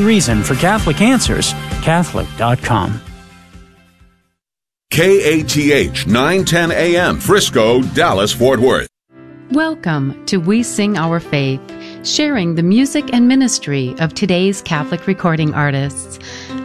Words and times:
reason 0.00 0.42
for 0.42 0.54
Catholic 0.54 1.00
Answers, 1.00 1.52
Catholic.com. 1.82 3.00
KATH 4.90 6.06
910 6.06 6.70
AM, 6.70 7.18
Frisco, 7.18 7.82
Dallas, 7.82 8.32
Fort 8.32 8.60
Worth. 8.60 8.88
Welcome 9.50 10.24
to 10.26 10.38
We 10.38 10.62
Sing 10.62 10.96
Our 10.96 11.20
Faith, 11.20 11.60
sharing 12.06 12.54
the 12.54 12.62
music 12.62 13.12
and 13.12 13.28
ministry 13.28 13.94
of 13.98 14.14
today's 14.14 14.62
Catholic 14.62 15.06
recording 15.06 15.52
artists. 15.52 16.18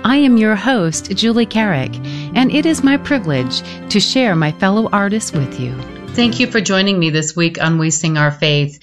I 0.03 0.15
am 0.15 0.37
your 0.37 0.55
host, 0.55 1.11
Julie 1.15 1.45
Carrick, 1.45 1.95
and 2.35 2.51
it 2.51 2.65
is 2.65 2.83
my 2.83 2.97
privilege 2.97 3.61
to 3.89 3.99
share 3.99 4.35
my 4.35 4.51
fellow 4.53 4.89
artists 4.91 5.33
with 5.33 5.59
you. 5.59 5.75
Thank 6.09 6.39
you 6.39 6.47
for 6.47 6.61
joining 6.61 6.99
me 6.99 7.09
this 7.09 7.35
week 7.35 7.61
on 7.61 7.79
We 7.79 7.89
Sing 7.89 8.17
Our 8.17 8.31
Faith. 8.31 8.79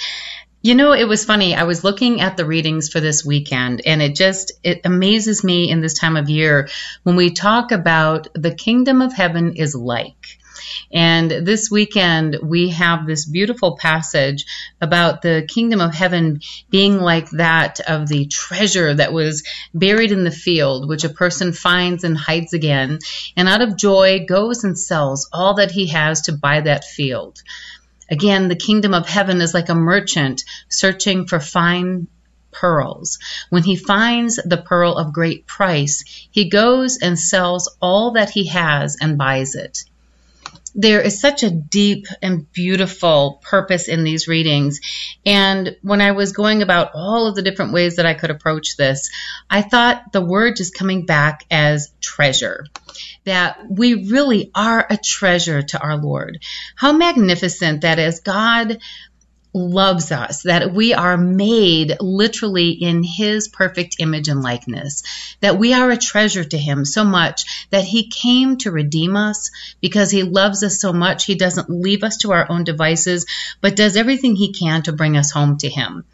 You 0.67 0.75
know, 0.75 0.95
it 0.95 1.07
was 1.07 1.25
funny. 1.25 1.55
I 1.55 1.63
was 1.63 1.85
looking 1.85 2.21
at 2.21 2.37
the 2.37 2.45
readings 2.45 2.89
for 2.89 2.99
this 2.99 3.25
weekend 3.25 3.83
and 3.87 4.03
it 4.03 4.17
just 4.17 4.51
it 4.65 4.81
amazes 4.85 5.45
me 5.45 5.71
in 5.71 5.81
this 5.81 5.95
time 5.95 6.17
of 6.17 6.29
year 6.29 6.69
when 7.05 7.15
we 7.15 7.31
talk 7.31 7.71
about 7.71 8.27
the 8.35 8.53
kingdom 8.53 9.01
of 9.01 9.13
heaven 9.13 9.55
is 9.55 9.77
like. 9.77 10.27
And 10.93 11.31
this 11.31 11.71
weekend, 11.71 12.39
we 12.43 12.71
have 12.71 13.07
this 13.07 13.27
beautiful 13.27 13.77
passage 13.77 14.45
about 14.81 15.23
the 15.23 15.47
kingdom 15.49 15.81
of 15.81 15.95
heaven 15.95 16.41
being 16.69 16.99
like 16.99 17.31
that 17.31 17.79
of 17.89 18.09
the 18.09 18.27
treasure 18.27 18.93
that 18.93 19.13
was 19.13 19.45
buried 19.73 20.11
in 20.11 20.25
the 20.25 20.33
field, 20.33 20.89
which 20.89 21.05
a 21.05 21.09
person 21.09 21.53
finds 21.53 22.03
and 22.03 22.19
hides 22.19 22.55
again, 22.55 22.99
and 23.37 23.49
out 23.49 23.63
of 23.63 23.77
joy 23.77 24.25
goes 24.27 24.65
and 24.65 24.77
sells 24.77 25.29
all 25.33 25.55
that 25.55 25.71
he 25.71 25.87
has 25.89 26.23
to 26.23 26.33
buy 26.33 26.61
that 26.61 26.85
field. 26.85 27.41
Again, 28.11 28.49
the 28.49 28.57
kingdom 28.57 28.95
of 28.95 29.09
heaven 29.09 29.41
is 29.41 29.55
like 29.55 29.69
a 29.69 29.75
merchant 29.75 30.45
searching 30.69 31.27
for 31.27 31.41
fine 31.41 32.09
pearls. 32.53 33.19
When 33.51 33.63
he 33.63 33.77
finds 33.77 34.37
the 34.37 34.57
pearl 34.57 34.97
of 34.97 35.13
great 35.13 35.47
price, 35.47 36.05
he 36.31 36.49
goes 36.49 36.99
and 36.99 37.19
sells 37.19 37.77
all 37.81 38.13
that 38.13 38.31
he 38.31 38.47
has 38.47 38.97
and 39.01 39.19
buys 39.19 39.55
it. 39.55 39.85
There 40.79 41.01
is 41.01 41.21
such 41.21 41.43
a 41.43 41.51
deep 41.51 42.07
and 42.21 42.51
beautiful 42.53 43.41
purpose 43.43 43.89
in 43.89 44.05
these 44.05 44.29
readings. 44.29 44.81
And 45.25 45.75
when 45.81 46.03
I 46.03 46.13
was 46.13 46.33
going 46.33 46.61
about 46.61 46.91
all 46.95 47.27
of 47.27 47.35
the 47.35 47.41
different 47.41 47.73
ways 47.73 47.97
that 47.97 48.05
I 48.05 48.13
could 48.13 48.31
approach 48.31 48.77
this, 48.77 49.11
I 49.49 49.63
thought 49.63 50.13
the 50.13 50.21
word 50.21 50.57
just 50.57 50.75
coming 50.75 51.07
back 51.07 51.47
as 51.51 51.91
treasure 52.01 52.67
that 53.27 53.59
we 53.69 54.09
really 54.09 54.51
are 54.55 54.87
a 54.89 54.97
treasure 54.97 55.61
to 55.61 55.79
our 55.79 55.97
Lord. 55.97 56.43
How 56.77 56.93
magnificent 56.93 57.83
that 57.83 57.99
is. 57.99 58.21
God 58.21 58.79
loves 59.53 60.13
us, 60.13 60.43
that 60.43 60.73
we 60.73 60.93
are 60.93 61.17
made 61.17 61.97
literally 62.01 62.71
in 62.71 63.03
His 63.03 63.49
perfect 63.49 63.97
image 63.99 64.29
and 64.29 64.43
likeness, 64.43 65.03
that 65.41 65.59
we 65.59 65.73
are 65.73 65.91
a 65.91 65.97
treasure 65.97 66.45
to 66.45 66.59
Him 66.59 66.85
so 66.85 67.05
much 67.05 67.67
that 67.71 67.85
He 67.85 68.09
came 68.09 68.59
to 68.59 68.71
redeem 68.71 69.17
us 69.17 69.51
because 69.81 70.11
He 70.11 70.23
loves 70.23 70.63
us 70.63 70.79
so 70.79 70.93
much. 70.93 71.25
He 71.25 71.35
doesn't 71.35 71.71
leave 71.71 72.05
us 72.05 72.19
to 72.19 72.33
our 72.33 72.51
own 72.51 72.65
devices, 72.65 73.27
but 73.61 73.77
does 73.77 73.97
everything 73.97 74.37
He 74.37 74.53
can 74.53 74.83
to 74.83 74.93
bring 74.93 75.17
us 75.17 75.31
home 75.31 75.57
to 75.59 75.69
Him. 75.69 76.05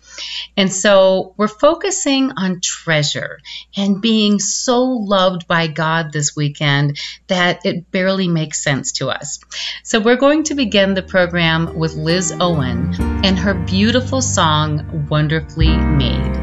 And 0.56 0.72
so 0.72 1.34
we're 1.36 1.48
focusing 1.48 2.32
on 2.36 2.60
treasure 2.60 3.38
and 3.76 4.00
being 4.00 4.38
so 4.38 4.84
loved 4.84 5.46
by 5.48 5.66
God 5.66 6.12
this 6.12 6.36
weekend 6.36 6.98
that 7.28 7.64
it 7.64 7.90
barely 7.90 8.28
makes 8.28 8.62
sense 8.62 8.92
to 8.92 9.08
us. 9.08 9.40
So 9.82 10.00
we're 10.00 10.16
going 10.16 10.44
to 10.44 10.54
begin 10.54 10.94
the 10.94 11.02
program 11.02 11.78
with 11.78 11.94
Liz 11.94 12.34
Owen 12.38 12.94
and 13.24 13.38
her 13.38 13.54
beautiful 13.54 14.20
song, 14.20 15.08
Wonderfully 15.08 15.76
Made. 15.76 16.42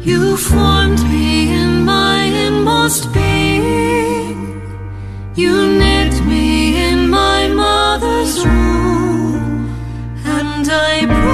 You 0.00 0.36
formed 0.36 1.02
me 1.04 1.52
in 1.52 1.84
my 1.84 2.22
inmost 2.22 3.12
being. 3.12 3.98
You 5.34 5.78
knit 5.78 6.24
me 6.24 6.47
I 10.70 11.06
pray. 11.06 11.27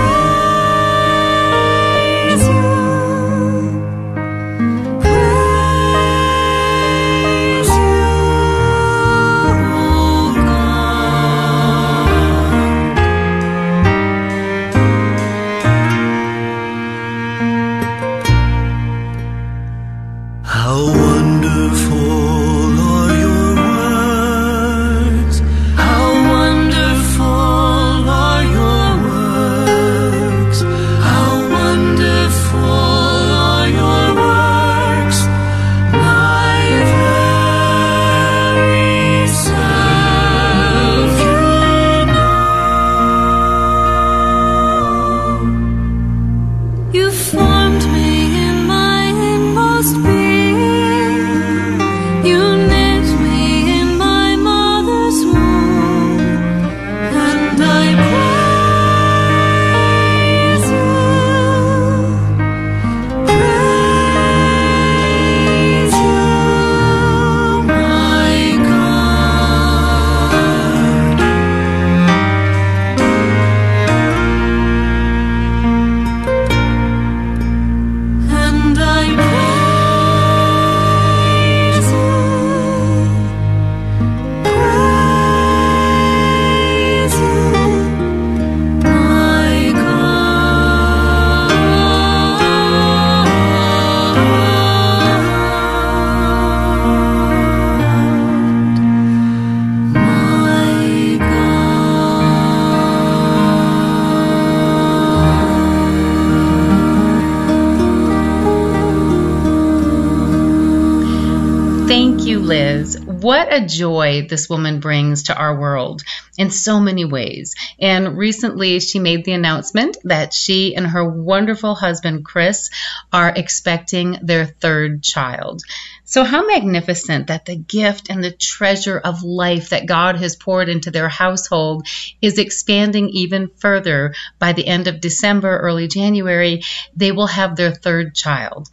What 113.25 113.51
a 113.51 113.65
joy 113.65 114.27
this 114.29 114.51
woman 114.51 114.81
brings 114.81 115.23
to 115.25 115.35
our 115.35 115.59
world 115.59 116.03
in 116.37 116.51
so 116.51 116.79
many 116.79 117.07
ways. 117.07 117.55
And 117.81 118.19
recently 118.19 118.81
she 118.81 118.99
made 118.99 119.25
the 119.25 119.33
announcement 119.33 119.97
that 120.05 120.35
she 120.35 120.77
and 120.77 120.87
her 120.87 121.09
wonderful 121.09 121.75
husband, 121.75 122.27
Chris, 122.27 122.69
are 123.11 123.33
expecting 123.35 124.19
their 124.21 124.45
third 124.45 125.03
child. 125.03 125.63
So, 126.05 126.23
how 126.23 126.47
magnificent 126.47 127.29
that 127.29 127.47
the 127.47 127.57
gift 127.57 128.11
and 128.11 128.23
the 128.23 128.31
treasure 128.31 128.99
of 128.99 129.23
life 129.23 129.71
that 129.71 129.87
God 129.87 130.17
has 130.17 130.37
poured 130.37 130.69
into 130.69 130.91
their 130.91 131.09
household 131.09 131.87
is 132.21 132.37
expanding 132.37 133.09
even 133.09 133.49
further. 133.57 134.15
By 134.39 134.53
the 134.53 134.67
end 134.67 134.87
of 134.87 135.01
December, 135.01 135.57
early 135.57 135.89
January, 135.89 136.63
they 136.95 137.11
will 137.11 137.29
have 137.29 137.57
their 137.57 137.73
third 137.73 138.15
child. 138.15 138.69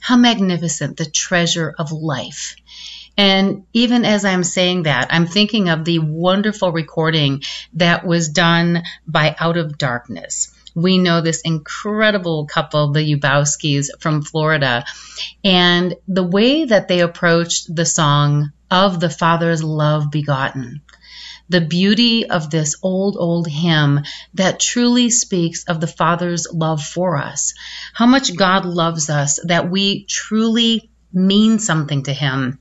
How 0.00 0.16
magnificent 0.16 0.96
the 0.96 1.04
treasure 1.04 1.74
of 1.78 1.92
life. 1.92 2.56
And 3.16 3.64
even 3.72 4.04
as 4.04 4.24
I'm 4.24 4.44
saying 4.44 4.84
that, 4.84 5.08
I'm 5.10 5.26
thinking 5.26 5.68
of 5.68 5.84
the 5.84 5.98
wonderful 5.98 6.72
recording 6.72 7.42
that 7.74 8.06
was 8.06 8.28
done 8.28 8.82
by 9.06 9.36
Out 9.38 9.56
of 9.56 9.78
Darkness. 9.78 10.54
We 10.74 10.98
know 10.98 11.20
this 11.20 11.40
incredible 11.42 12.46
couple, 12.46 12.92
the 12.92 13.00
Yubowskis 13.00 13.88
from 13.98 14.22
Florida, 14.22 14.84
and 15.44 15.96
the 16.06 16.22
way 16.22 16.64
that 16.64 16.88
they 16.88 17.00
approached 17.00 17.74
the 17.74 17.84
song 17.84 18.52
of 18.70 19.00
the 19.00 19.10
Father's 19.10 19.64
love 19.64 20.10
begotten 20.10 20.80
the 21.50 21.60
beauty 21.60 22.30
of 22.30 22.48
this 22.48 22.76
old, 22.80 23.16
old 23.18 23.48
hymn 23.48 24.00
that 24.34 24.60
truly 24.60 25.10
speaks 25.10 25.64
of 25.64 25.80
the 25.80 25.86
Father's 25.88 26.46
love 26.50 26.80
for 26.80 27.16
us. 27.16 27.54
How 27.92 28.06
much 28.06 28.36
God 28.36 28.64
loves 28.64 29.10
us 29.10 29.40
that 29.44 29.68
we 29.68 30.04
truly 30.04 30.90
mean 31.12 31.58
something 31.58 32.04
to 32.04 32.12
Him. 32.12 32.60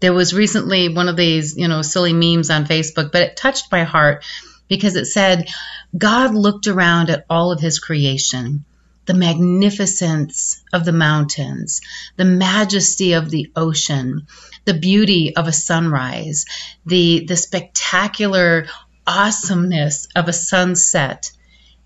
There 0.00 0.12
was 0.12 0.34
recently 0.34 0.88
one 0.88 1.08
of 1.08 1.16
these, 1.16 1.56
you 1.56 1.68
know, 1.68 1.82
silly 1.82 2.12
memes 2.12 2.50
on 2.50 2.66
Facebook, 2.66 3.12
but 3.12 3.22
it 3.22 3.36
touched 3.36 3.72
my 3.72 3.84
heart 3.84 4.24
because 4.68 4.96
it 4.96 5.06
said, 5.06 5.48
God 5.96 6.34
looked 6.34 6.66
around 6.66 7.10
at 7.10 7.24
all 7.30 7.52
of 7.52 7.60
His 7.60 7.78
creation 7.78 8.64
the 9.06 9.14
magnificence 9.14 10.62
of 10.72 10.84
the 10.84 10.92
mountains, 10.92 11.80
the 12.16 12.24
majesty 12.24 13.12
of 13.12 13.30
the 13.30 13.50
ocean, 13.54 14.26
the 14.64 14.74
beauty 14.74 15.34
of 15.36 15.46
a 15.46 15.52
sunrise, 15.52 16.44
the, 16.84 17.24
the 17.24 17.36
spectacular 17.36 18.66
awesomeness 19.06 20.08
of 20.16 20.28
a 20.28 20.32
sunset. 20.32 21.30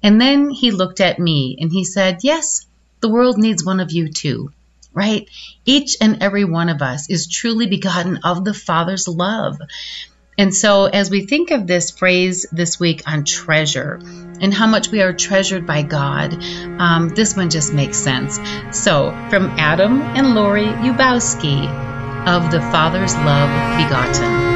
And 0.03 0.19
then 0.19 0.51
he 0.51 0.71
looked 0.71 1.01
at 1.01 1.19
me 1.19 1.59
and 1.61 1.71
he 1.71 1.85
said, 1.85 2.21
Yes, 2.23 2.67
the 3.01 3.11
world 3.11 3.37
needs 3.37 3.65
one 3.65 3.81
of 3.81 3.93
you 3.93 4.11
too, 4.11 4.51
right? 4.93 5.29
Each 5.65 5.97
and 6.01 6.23
every 6.23 6.45
one 6.45 6.69
of 6.69 6.83
us 6.83 7.09
is 7.11 7.29
truly 7.29 7.67
begotten 7.67 8.21
of 8.25 8.45
the 8.45 8.55
Father's 8.55 9.09
love. 9.09 9.59
And 10.39 10.55
so, 10.55 10.87
as 10.87 11.11
we 11.11 11.27
think 11.27 11.51
of 11.51 11.67
this 11.67 11.91
phrase 11.91 12.47
this 12.51 12.81
week 12.81 13.03
on 13.07 13.25
treasure 13.25 14.01
and 14.41 14.55
how 14.55 14.67
much 14.67 14.91
we 14.91 15.03
are 15.03 15.13
treasured 15.13 15.67
by 15.67 15.83
God, 15.83 16.33
um, 16.81 17.11
this 17.11 17.37
one 17.37 17.51
just 17.51 17.75
makes 17.75 17.99
sense. 17.99 18.41
So, 18.73 19.11
from 19.29 19.47
Adam 19.59 20.01
and 20.01 20.35
Lori 20.35 20.65
Ubowski 20.65 21.69
of 22.27 22.51
the 22.51 22.61
Father's 22.61 23.15
Love 23.17 23.51
Begotten. 23.77 24.50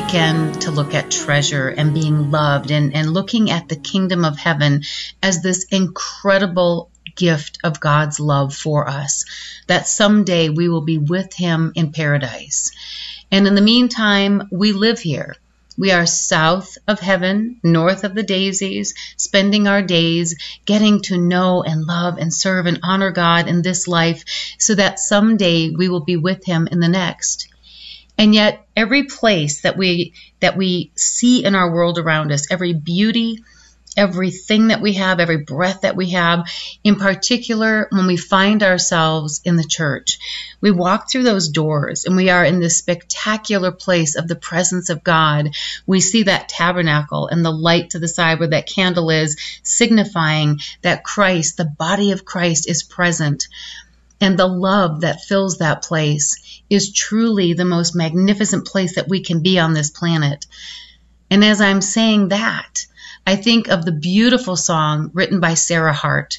Weekend 0.00 0.62
to 0.62 0.70
look 0.70 0.94
at 0.94 1.10
treasure 1.10 1.66
and 1.66 1.92
being 1.92 2.30
loved 2.30 2.70
and, 2.70 2.94
and 2.94 3.12
looking 3.12 3.50
at 3.50 3.68
the 3.68 3.74
kingdom 3.74 4.24
of 4.24 4.38
heaven 4.38 4.84
as 5.20 5.42
this 5.42 5.64
incredible 5.72 6.88
gift 7.16 7.58
of 7.64 7.80
God's 7.80 8.20
love 8.20 8.54
for 8.54 8.88
us, 8.88 9.24
that 9.66 9.88
someday 9.88 10.50
we 10.50 10.68
will 10.68 10.82
be 10.82 10.98
with 10.98 11.34
Him 11.34 11.72
in 11.74 11.90
paradise. 11.90 12.70
And 13.32 13.48
in 13.48 13.56
the 13.56 13.60
meantime, 13.60 14.46
we 14.52 14.70
live 14.70 15.00
here. 15.00 15.34
We 15.76 15.90
are 15.90 16.06
south 16.06 16.78
of 16.86 17.00
heaven, 17.00 17.58
north 17.64 18.04
of 18.04 18.14
the 18.14 18.22
daisies, 18.22 18.94
spending 19.16 19.66
our 19.66 19.82
days 19.82 20.36
getting 20.64 21.02
to 21.02 21.18
know 21.18 21.64
and 21.64 21.86
love 21.86 22.18
and 22.18 22.32
serve 22.32 22.66
and 22.66 22.78
honor 22.84 23.10
God 23.10 23.48
in 23.48 23.62
this 23.62 23.88
life 23.88 24.24
so 24.58 24.76
that 24.76 25.00
someday 25.00 25.70
we 25.70 25.88
will 25.88 26.04
be 26.04 26.16
with 26.16 26.44
Him 26.44 26.68
in 26.70 26.78
the 26.78 26.88
next. 26.88 27.48
And 28.18 28.34
yet 28.34 28.66
every 28.76 29.04
place 29.04 29.62
that 29.62 29.76
we 29.76 30.12
that 30.40 30.56
we 30.56 30.90
see 30.96 31.44
in 31.44 31.54
our 31.54 31.72
world 31.72 31.98
around 31.98 32.32
us, 32.32 32.50
every 32.50 32.74
beauty, 32.74 33.44
everything 33.96 34.68
that 34.68 34.80
we 34.80 34.94
have, 34.94 35.18
every 35.18 35.38
breath 35.38 35.82
that 35.82 35.96
we 35.96 36.10
have, 36.10 36.48
in 36.84 36.96
particular 36.96 37.88
when 37.90 38.06
we 38.06 38.16
find 38.16 38.62
ourselves 38.62 39.40
in 39.44 39.56
the 39.56 39.64
church. 39.64 40.18
We 40.60 40.70
walk 40.70 41.10
through 41.10 41.24
those 41.24 41.48
doors 41.48 42.04
and 42.04 42.16
we 42.16 42.30
are 42.30 42.44
in 42.44 42.60
this 42.60 42.78
spectacular 42.78 43.72
place 43.72 44.14
of 44.14 44.28
the 44.28 44.36
presence 44.36 44.88
of 44.88 45.04
God. 45.04 45.50
We 45.86 46.00
see 46.00 46.24
that 46.24 46.48
tabernacle 46.48 47.26
and 47.28 47.44
the 47.44 47.50
light 47.50 47.90
to 47.90 47.98
the 47.98 48.08
side 48.08 48.38
where 48.38 48.48
that 48.48 48.68
candle 48.68 49.10
is, 49.10 49.36
signifying 49.62 50.60
that 50.82 51.04
Christ, 51.04 51.56
the 51.56 51.64
body 51.64 52.12
of 52.12 52.24
Christ, 52.24 52.68
is 52.68 52.82
present. 52.82 53.48
And 54.20 54.38
the 54.38 54.46
love 54.46 55.02
that 55.02 55.22
fills 55.22 55.58
that 55.58 55.82
place 55.82 56.62
is 56.68 56.92
truly 56.92 57.52
the 57.52 57.64
most 57.64 57.94
magnificent 57.94 58.66
place 58.66 58.96
that 58.96 59.08
we 59.08 59.22
can 59.22 59.42
be 59.42 59.58
on 59.58 59.74
this 59.74 59.90
planet. 59.90 60.46
And 61.30 61.44
as 61.44 61.60
I'm 61.60 61.80
saying 61.80 62.28
that, 62.28 62.86
I 63.26 63.36
think 63.36 63.68
of 63.68 63.84
the 63.84 63.92
beautiful 63.92 64.56
song 64.56 65.10
written 65.12 65.40
by 65.40 65.54
Sarah 65.54 65.92
Hart. 65.92 66.38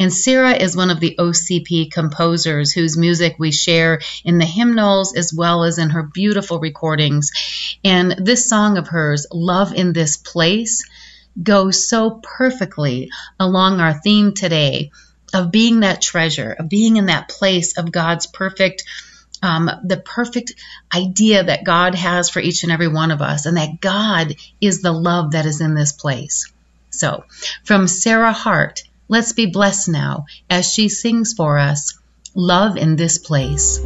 And 0.00 0.12
Sarah 0.12 0.54
is 0.54 0.76
one 0.76 0.90
of 0.90 0.98
the 0.98 1.14
OCP 1.18 1.92
composers 1.92 2.72
whose 2.72 2.96
music 2.96 3.36
we 3.38 3.52
share 3.52 4.00
in 4.24 4.38
the 4.38 4.44
hymnals 4.44 5.14
as 5.14 5.32
well 5.32 5.62
as 5.62 5.78
in 5.78 5.90
her 5.90 6.02
beautiful 6.02 6.58
recordings. 6.58 7.30
And 7.84 8.12
this 8.18 8.48
song 8.48 8.76
of 8.76 8.88
hers, 8.88 9.26
Love 9.30 9.72
in 9.72 9.92
This 9.92 10.16
Place, 10.16 10.84
goes 11.40 11.88
so 11.88 12.20
perfectly 12.22 13.10
along 13.38 13.80
our 13.80 13.94
theme 14.00 14.34
today 14.34 14.90
of 15.34 15.50
being 15.50 15.80
that 15.80 16.00
treasure, 16.00 16.54
of 16.58 16.68
being 16.68 16.96
in 16.96 17.06
that 17.06 17.28
place 17.28 17.76
of 17.76 17.92
God's 17.92 18.26
perfect, 18.26 18.84
um, 19.42 19.70
the 19.84 19.96
perfect 19.96 20.54
idea 20.94 21.44
that 21.44 21.64
God 21.64 21.94
has 21.94 22.30
for 22.30 22.40
each 22.40 22.62
and 22.62 22.72
every 22.72 22.88
one 22.88 23.10
of 23.10 23.20
us, 23.20 23.46
and 23.46 23.56
that 23.56 23.80
God 23.80 24.36
is 24.60 24.80
the 24.80 24.92
love 24.92 25.32
that 25.32 25.46
is 25.46 25.60
in 25.60 25.74
this 25.74 25.92
place. 25.92 26.50
So, 26.90 27.24
from 27.64 27.88
Sarah 27.88 28.32
Hart, 28.32 28.84
let's 29.08 29.32
be 29.32 29.46
blessed 29.46 29.88
now 29.88 30.26
as 30.48 30.72
she 30.72 30.88
sings 30.88 31.34
for 31.34 31.58
us, 31.58 31.98
Love 32.34 32.76
in 32.76 32.96
This 32.96 33.18
Place. 33.18 33.80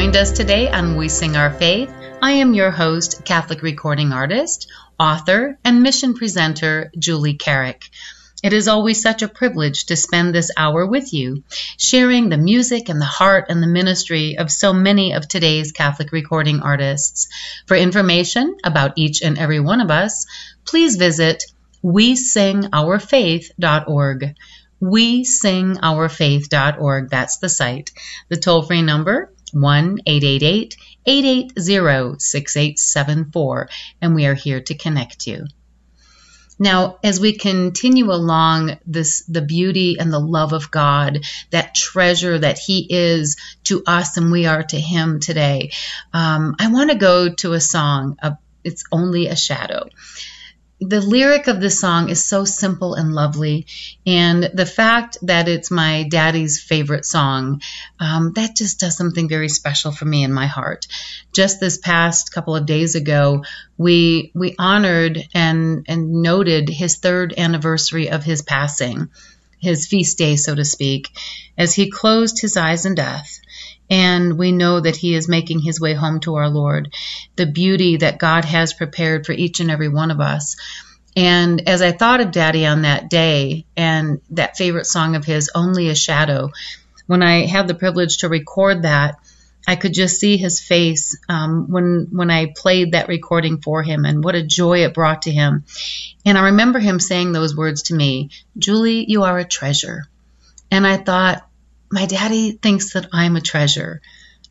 Joined 0.00 0.16
us 0.16 0.32
today 0.32 0.70
on 0.70 0.96
We 0.96 1.10
Sing 1.10 1.36
Our 1.36 1.50
Faith. 1.50 1.92
I 2.22 2.32
am 2.32 2.54
your 2.54 2.70
host, 2.70 3.22
Catholic 3.26 3.60
recording 3.60 4.12
artist, 4.12 4.72
author, 4.98 5.58
and 5.62 5.82
mission 5.82 6.14
presenter, 6.14 6.90
Julie 6.98 7.34
Carrick. 7.34 7.84
It 8.42 8.54
is 8.54 8.66
always 8.66 9.02
such 9.02 9.20
a 9.20 9.28
privilege 9.28 9.84
to 9.86 9.96
spend 9.96 10.34
this 10.34 10.50
hour 10.56 10.86
with 10.86 11.12
you, 11.12 11.44
sharing 11.76 12.30
the 12.30 12.38
music 12.38 12.88
and 12.88 12.98
the 12.98 13.04
heart 13.04 13.50
and 13.50 13.62
the 13.62 13.66
ministry 13.66 14.38
of 14.38 14.50
so 14.50 14.72
many 14.72 15.12
of 15.12 15.28
today's 15.28 15.70
Catholic 15.70 16.12
recording 16.12 16.60
artists. 16.60 17.28
For 17.66 17.76
information 17.76 18.56
about 18.64 18.94
each 18.96 19.20
and 19.20 19.36
every 19.36 19.60
one 19.60 19.82
of 19.82 19.90
us, 19.90 20.24
please 20.64 20.96
visit 20.96 21.44
wesingourfaith.org. 21.84 24.34
WeSingOurFaith.org. 24.82 27.10
That's 27.10 27.36
the 27.36 27.50
site. 27.50 27.90
The 28.30 28.38
toll 28.38 28.62
free 28.62 28.80
number 28.80 29.30
1 29.52 29.98
888 30.06 30.76
880 31.06 32.18
6874, 32.18 33.68
and 34.00 34.14
we 34.14 34.26
are 34.26 34.34
here 34.34 34.60
to 34.60 34.74
connect 34.74 35.26
you. 35.26 35.46
Now, 36.58 36.98
as 37.02 37.18
we 37.18 37.38
continue 37.38 38.12
along 38.12 38.78
this, 38.86 39.22
the 39.22 39.40
beauty 39.40 39.98
and 39.98 40.12
the 40.12 40.20
love 40.20 40.52
of 40.52 40.70
God, 40.70 41.20
that 41.50 41.74
treasure 41.74 42.38
that 42.38 42.58
He 42.58 42.86
is 42.90 43.36
to 43.64 43.82
us 43.86 44.18
and 44.18 44.30
we 44.30 44.44
are 44.44 44.62
to 44.62 44.78
Him 44.78 45.20
today, 45.20 45.72
um, 46.12 46.56
I 46.60 46.70
want 46.70 46.90
to 46.90 46.98
go 46.98 47.32
to 47.36 47.54
a 47.54 47.60
song. 47.60 48.18
It's 48.62 48.84
only 48.92 49.28
a 49.28 49.36
shadow 49.36 49.88
the 50.80 51.00
lyric 51.02 51.46
of 51.46 51.60
the 51.60 51.70
song 51.70 52.08
is 52.08 52.24
so 52.24 52.44
simple 52.46 52.94
and 52.94 53.14
lovely, 53.14 53.66
and 54.06 54.50
the 54.54 54.64
fact 54.64 55.18
that 55.22 55.46
it's 55.46 55.70
my 55.70 56.04
daddy's 56.04 56.58
favorite 56.58 57.04
song, 57.04 57.60
um, 57.98 58.32
that 58.34 58.56
just 58.56 58.80
does 58.80 58.96
something 58.96 59.28
very 59.28 59.50
special 59.50 59.92
for 59.92 60.06
me 60.06 60.24
in 60.24 60.32
my 60.32 60.46
heart. 60.46 60.86
Just 61.32 61.60
this 61.60 61.76
past 61.76 62.32
couple 62.32 62.56
of 62.56 62.64
days 62.64 62.94
ago, 62.94 63.44
we 63.76 64.32
we 64.34 64.54
honored 64.58 65.22
and 65.34 65.84
and 65.86 66.22
noted 66.22 66.70
his 66.70 66.96
third 66.96 67.34
anniversary 67.36 68.08
of 68.08 68.24
his 68.24 68.40
passing, 68.40 69.10
his 69.58 69.86
feast 69.86 70.16
day, 70.16 70.36
so 70.36 70.54
to 70.54 70.64
speak, 70.64 71.10
as 71.58 71.74
he 71.74 71.90
closed 71.90 72.40
his 72.40 72.56
eyes 72.56 72.86
in 72.86 72.94
death 72.94 73.40
and 73.90 74.38
we 74.38 74.52
know 74.52 74.80
that 74.80 74.96
he 74.96 75.14
is 75.14 75.28
making 75.28 75.60
his 75.60 75.80
way 75.80 75.94
home 75.94 76.20
to 76.20 76.36
our 76.36 76.48
Lord. 76.48 76.94
The 77.36 77.46
beauty 77.46 77.96
that 77.98 78.18
God 78.18 78.44
has 78.44 78.72
prepared 78.72 79.26
for 79.26 79.32
each 79.32 79.60
and 79.60 79.70
every 79.70 79.88
one 79.88 80.10
of 80.10 80.20
us. 80.20 80.56
And 81.16 81.68
as 81.68 81.82
I 81.82 81.90
thought 81.90 82.20
of 82.20 82.30
Daddy 82.30 82.64
on 82.64 82.82
that 82.82 83.10
day 83.10 83.66
and 83.76 84.20
that 84.30 84.56
favorite 84.56 84.86
song 84.86 85.16
of 85.16 85.24
his, 85.24 85.50
Only 85.54 85.88
a 85.88 85.94
Shadow, 85.96 86.50
when 87.06 87.22
I 87.22 87.46
had 87.46 87.66
the 87.66 87.74
privilege 87.74 88.18
to 88.18 88.28
record 88.28 88.82
that, 88.82 89.16
I 89.66 89.76
could 89.76 89.92
just 89.92 90.20
see 90.20 90.36
his 90.36 90.60
face 90.60 91.18
um, 91.28 91.66
when 91.70 92.08
when 92.12 92.30
I 92.30 92.52
played 92.56 92.92
that 92.92 93.08
recording 93.08 93.60
for 93.60 93.82
him, 93.82 94.04
and 94.04 94.24
what 94.24 94.34
a 94.34 94.42
joy 94.42 94.84
it 94.84 94.94
brought 94.94 95.22
to 95.22 95.30
him. 95.30 95.64
And 96.24 96.38
I 96.38 96.46
remember 96.46 96.78
him 96.78 96.98
saying 96.98 97.32
those 97.32 97.56
words 97.56 97.82
to 97.84 97.94
me, 97.94 98.30
"Julie, 98.56 99.04
you 99.06 99.24
are 99.24 99.38
a 99.38 99.44
treasure." 99.44 100.08
And 100.70 100.86
I 100.86 100.96
thought, 100.96 101.46
my 101.90 102.06
daddy 102.06 102.52
thinks 102.52 102.92
that 102.92 103.08
I'm 103.12 103.36
a 103.36 103.40
treasure. 103.40 104.00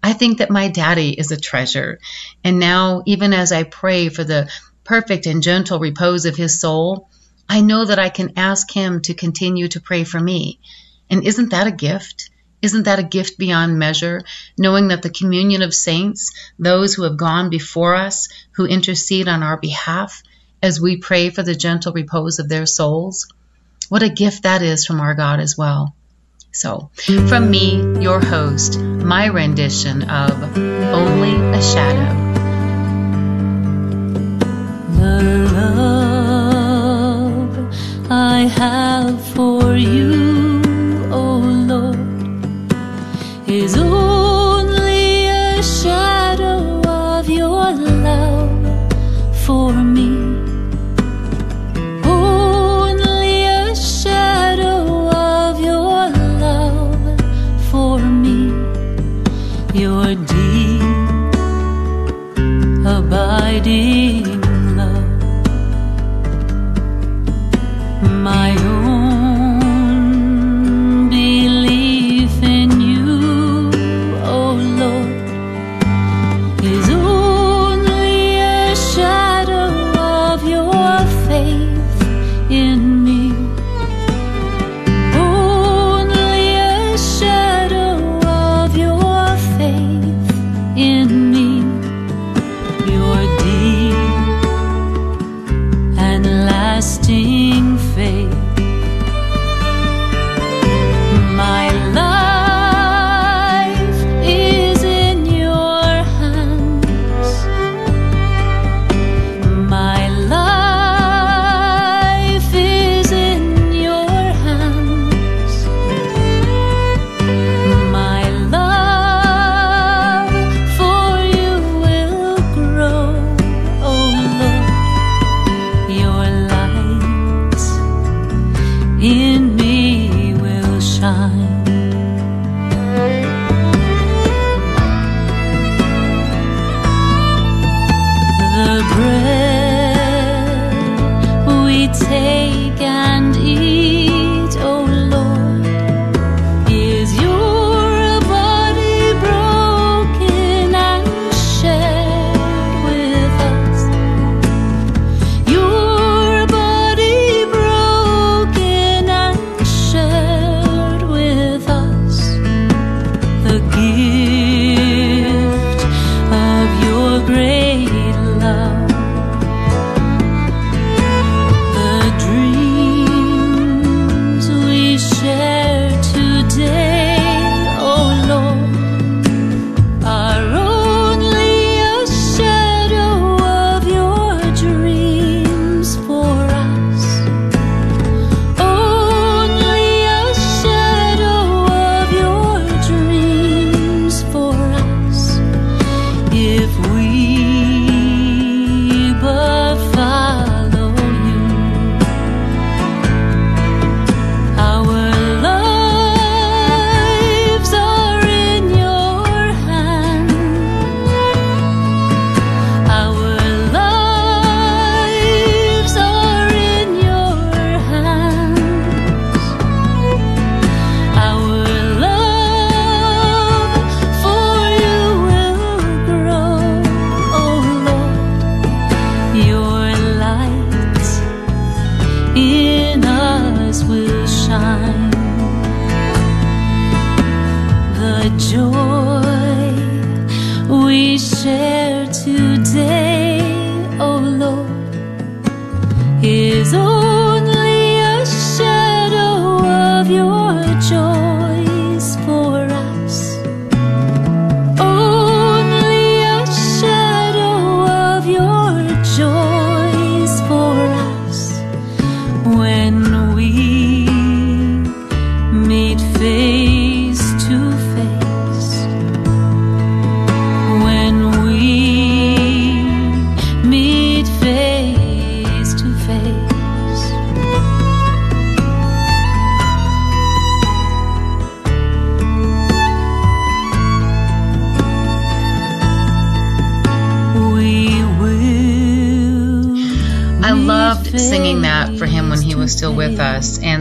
I 0.03 0.13
think 0.13 0.37
that 0.39 0.49
my 0.49 0.67
daddy 0.69 1.11
is 1.11 1.31
a 1.31 1.39
treasure. 1.39 1.99
And 2.43 2.59
now, 2.59 3.03
even 3.05 3.33
as 3.33 3.51
I 3.51 3.63
pray 3.63 4.09
for 4.09 4.23
the 4.23 4.49
perfect 4.83 5.25
and 5.25 5.43
gentle 5.43 5.79
repose 5.79 6.25
of 6.25 6.35
his 6.35 6.59
soul, 6.59 7.09
I 7.47 7.61
know 7.61 7.85
that 7.85 7.99
I 7.99 8.09
can 8.09 8.33
ask 8.37 8.71
him 8.71 9.01
to 9.01 9.13
continue 9.13 9.67
to 9.69 9.81
pray 9.81 10.03
for 10.03 10.19
me. 10.19 10.59
And 11.09 11.25
isn't 11.25 11.49
that 11.51 11.67
a 11.67 11.71
gift? 11.71 12.29
Isn't 12.61 12.83
that 12.83 12.99
a 12.99 13.03
gift 13.03 13.37
beyond 13.37 13.79
measure, 13.79 14.21
knowing 14.57 14.89
that 14.89 15.01
the 15.01 15.09
communion 15.09 15.61
of 15.61 15.73
saints, 15.73 16.31
those 16.59 16.93
who 16.93 17.03
have 17.03 17.15
gone 17.15 17.49
before 17.49 17.95
us, 17.95 18.27
who 18.51 18.65
intercede 18.65 19.29
on 19.29 19.43
our 19.43 19.57
behalf, 19.57 20.21
as 20.61 20.81
we 20.81 20.97
pray 20.97 21.29
for 21.29 21.41
the 21.41 21.55
gentle 21.55 21.93
repose 21.93 22.39
of 22.39 22.49
their 22.49 22.65
souls? 22.65 23.27
What 23.87 24.03
a 24.03 24.09
gift 24.09 24.43
that 24.43 24.61
is 24.61 24.85
from 24.85 24.99
our 24.99 25.15
God 25.15 25.39
as 25.39 25.57
well. 25.57 25.95
So, 26.51 26.89
from 27.27 27.51
me, 27.51 28.01
your 28.01 28.19
host, 28.19 28.79
my 28.79 29.27
rendition 29.27 30.09
of 30.09 30.57
Only 30.57 31.35
a 31.55 31.61
Shadow. 31.61 32.15
The 34.97 35.47
love 35.53 37.53
I 38.09 38.47
have 38.47 39.23
for 39.35 39.75
you, 39.75 40.59
oh 41.11 41.37
Lord, 41.67 41.99
is 43.47 43.77
only 43.77 44.08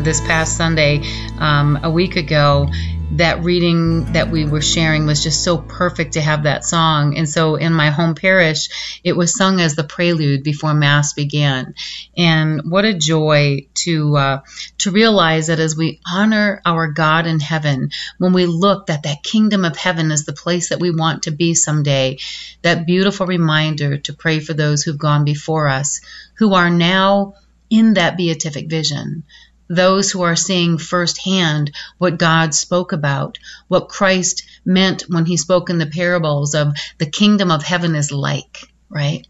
this 0.08 0.22
past 0.22 0.56
Sunday, 0.56 1.02
um, 1.38 1.80
a 1.82 1.90
week 1.90 2.16
ago, 2.16 2.66
that 3.12 3.44
reading 3.44 4.10
that 4.14 4.30
we 4.30 4.46
were 4.46 4.62
sharing 4.62 5.04
was 5.04 5.22
just 5.22 5.44
so 5.44 5.58
perfect 5.58 6.14
to 6.14 6.20
have 6.22 6.44
that 6.44 6.64
song. 6.64 7.18
And 7.18 7.28
so 7.28 7.56
in 7.56 7.74
my 7.74 7.90
home 7.90 8.14
parish, 8.14 9.00
it 9.04 9.12
was 9.12 9.36
sung 9.36 9.60
as 9.60 9.74
the 9.74 9.84
prelude 9.84 10.42
before 10.42 10.72
Mass 10.72 11.12
began. 11.12 11.74
And 12.16 12.62
what 12.70 12.86
a 12.86 12.94
joy 12.94 13.66
to 13.84 14.16
uh, 14.16 14.40
to 14.78 14.92
realize 14.92 15.48
that 15.48 15.60
as 15.60 15.76
we 15.76 16.00
honor 16.10 16.62
our 16.64 16.90
God 16.90 17.26
in 17.26 17.38
heaven, 17.38 17.90
when 18.16 18.32
we 18.32 18.46
look 18.46 18.86
that 18.86 19.02
that 19.02 19.22
kingdom 19.22 19.66
of 19.66 19.76
heaven 19.76 20.10
is 20.10 20.24
the 20.24 20.32
place 20.32 20.70
that 20.70 20.80
we 20.80 20.90
want 20.90 21.24
to 21.24 21.32
be 21.32 21.52
someday, 21.52 22.16
that 22.62 22.86
beautiful 22.86 23.26
reminder 23.26 23.98
to 23.98 24.14
pray 24.14 24.40
for 24.40 24.54
those 24.54 24.82
who've 24.82 24.96
gone 24.96 25.26
before 25.26 25.68
us, 25.68 26.00
who 26.38 26.54
are 26.54 26.70
now 26.70 27.34
in 27.70 27.94
that 27.94 28.16
beatific 28.16 28.68
vision. 28.68 29.24
Those 29.68 30.10
who 30.10 30.22
are 30.22 30.36
seeing 30.36 30.78
firsthand 30.78 31.72
what 31.98 32.18
God 32.18 32.54
spoke 32.54 32.92
about, 32.92 33.38
what 33.68 33.88
Christ 33.88 34.44
meant 34.64 35.04
when 35.08 35.26
he 35.26 35.36
spoke 35.36 35.70
in 35.70 35.78
the 35.78 35.86
parables 35.86 36.54
of 36.54 36.74
the 36.98 37.06
kingdom 37.06 37.50
of 37.50 37.62
heaven 37.62 37.94
is 37.94 38.10
like, 38.10 38.68
right? 38.88 39.26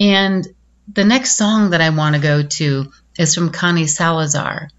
And 0.00 0.46
the 0.92 1.04
next 1.04 1.36
song 1.36 1.70
that 1.70 1.80
I 1.80 1.90
want 1.90 2.16
to 2.16 2.22
go 2.22 2.42
to 2.42 2.92
is 3.18 3.34
from 3.34 3.50
Connie 3.50 3.86
Salazar. 3.86 4.70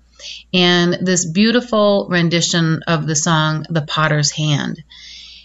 And 0.54 0.98
this 1.02 1.26
beautiful 1.26 2.08
rendition 2.10 2.82
of 2.88 3.08
the 3.08 3.16
song, 3.16 3.66
The 3.70 3.82
Potter's 3.82 4.32
Hand. 4.32 4.84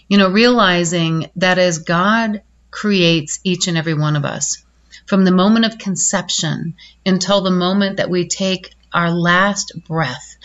You 0.07 0.17
know, 0.17 0.29
realizing 0.29 1.29
that 1.35 1.59
as 1.59 1.79
God 1.79 2.41
creates 2.71 3.39
each 3.43 3.67
and 3.67 3.77
every 3.77 3.93
one 3.93 4.15
of 4.15 4.25
us, 4.25 4.63
from 5.05 5.25
the 5.25 5.31
moment 5.31 5.65
of 5.65 5.77
conception 5.77 6.75
until 7.05 7.41
the 7.41 7.51
moment 7.51 7.97
that 7.97 8.09
we 8.09 8.27
take 8.27 8.75
our 8.93 9.11
last 9.11 9.73
breath 9.87 10.37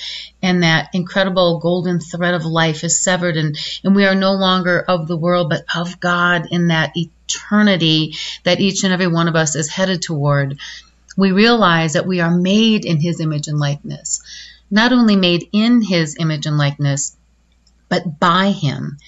and 0.42 0.62
that 0.62 0.90
incredible 0.92 1.58
golden 1.60 2.00
thread 2.00 2.34
of 2.34 2.44
life 2.44 2.84
is 2.84 2.98
severed 2.98 3.36
and, 3.36 3.56
and 3.82 3.94
we 3.94 4.04
are 4.04 4.14
no 4.14 4.34
longer 4.34 4.80
of 4.80 5.08
the 5.08 5.16
world 5.16 5.50
but 5.50 5.64
of 5.74 6.00
God 6.00 6.48
in 6.50 6.68
that 6.68 6.92
eternity 6.96 8.14
that 8.44 8.60
each 8.60 8.84
and 8.84 8.92
every 8.92 9.06
one 9.06 9.28
of 9.28 9.36
us 9.36 9.56
is 9.56 9.68
headed 9.68 10.02
toward, 10.02 10.58
we 11.16 11.32
realize 11.32 11.92
that 11.94 12.06
we 12.06 12.20
are 12.20 12.30
made 12.30 12.84
in 12.84 13.00
His 13.00 13.20
image 13.20 13.48
and 13.48 13.58
likeness. 13.58 14.22
Not 14.70 14.92
only 14.92 15.16
made 15.16 15.48
in 15.52 15.82
His 15.82 16.16
image 16.18 16.46
and 16.46 16.58
likeness, 16.58 17.16
but 17.88 18.18
by 18.18 18.50
Him. 18.50 18.98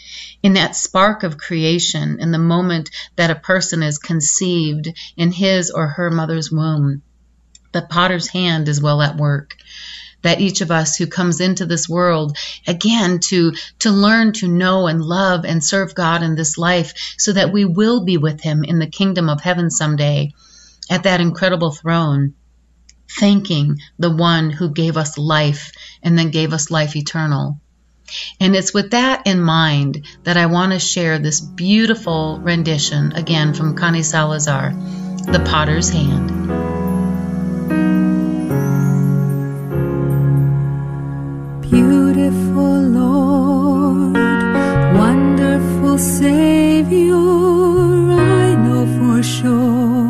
In 0.43 0.53
that 0.53 0.77
spark 0.77 1.25
of 1.25 1.39
creation, 1.39 2.21
in 2.21 2.31
the 2.31 2.39
moment 2.39 2.91
that 3.17 3.31
a 3.31 3.35
person 3.35 3.83
is 3.83 3.99
conceived 3.99 4.93
in 5.17 5.33
his 5.33 5.71
or 5.71 5.89
her 5.89 6.11
mother's 6.11 6.53
womb, 6.53 7.03
the 7.77 7.83
potter's 7.83 8.29
hand 8.29 8.69
is 8.69 8.83
well 8.83 9.03
at 9.03 9.17
work 9.17 9.57
that 10.23 10.41
each 10.41 10.63
of 10.63 10.71
us 10.71 10.97
who 10.97 11.07
comes 11.07 11.41
into 11.41 11.67
this 11.67 11.89
world 11.89 12.37
again 12.67 13.21
to 13.21 13.53
to 13.79 13.91
learn 13.91 14.33
to 14.33 14.49
know 14.49 14.87
and 14.87 15.03
love 15.03 15.45
and 15.45 15.63
serve 15.63 15.95
God 15.95 16.23
in 16.23 16.35
this 16.35 16.57
life 16.57 16.95
so 17.19 17.33
that 17.33 17.53
we 17.53 17.65
will 17.65 18.05
be 18.05 18.17
with 18.17 18.41
him 18.41 18.65
in 18.65 18.79
the 18.79 18.87
kingdom 18.87 19.29
of 19.29 19.43
heaven 19.43 19.71
someday 19.71 20.33
at 20.91 21.03
that 21.03 21.21
incredible 21.21 21.71
throne 21.71 22.35
thanking 23.21 23.77
the 23.99 24.11
one 24.11 24.51
who 24.51 24.71
gave 24.71 24.97
us 24.97 25.19
life 25.19 25.71
and 26.03 26.19
then 26.19 26.31
gave 26.31 26.53
us 26.53 26.71
life 26.71 26.97
eternal 26.97 27.61
and 28.41 28.55
it's 28.57 28.73
with 28.73 28.93
that 28.93 29.27
in 29.27 29.41
mind 29.41 30.07
that 30.25 30.37
I 30.37 30.47
want 30.47 30.73
to 30.73 30.79
share 30.79 31.19
this 31.19 31.41
beautiful 31.41 32.39
rendition 32.41 33.13
again 33.13 33.53
from 33.53 33.77
Connie 33.77 34.05
Salazar, 34.05 34.73
The 34.73 35.45
Potter's 35.45 35.91
Hand. 35.91 36.76
Beautiful 41.71 42.81
Lord, 42.81 44.15
wonderful 44.95 45.99
Savior, 45.99 47.15
I 47.15 48.55
know 48.55 48.87
for 48.99 49.23
sure. 49.23 50.06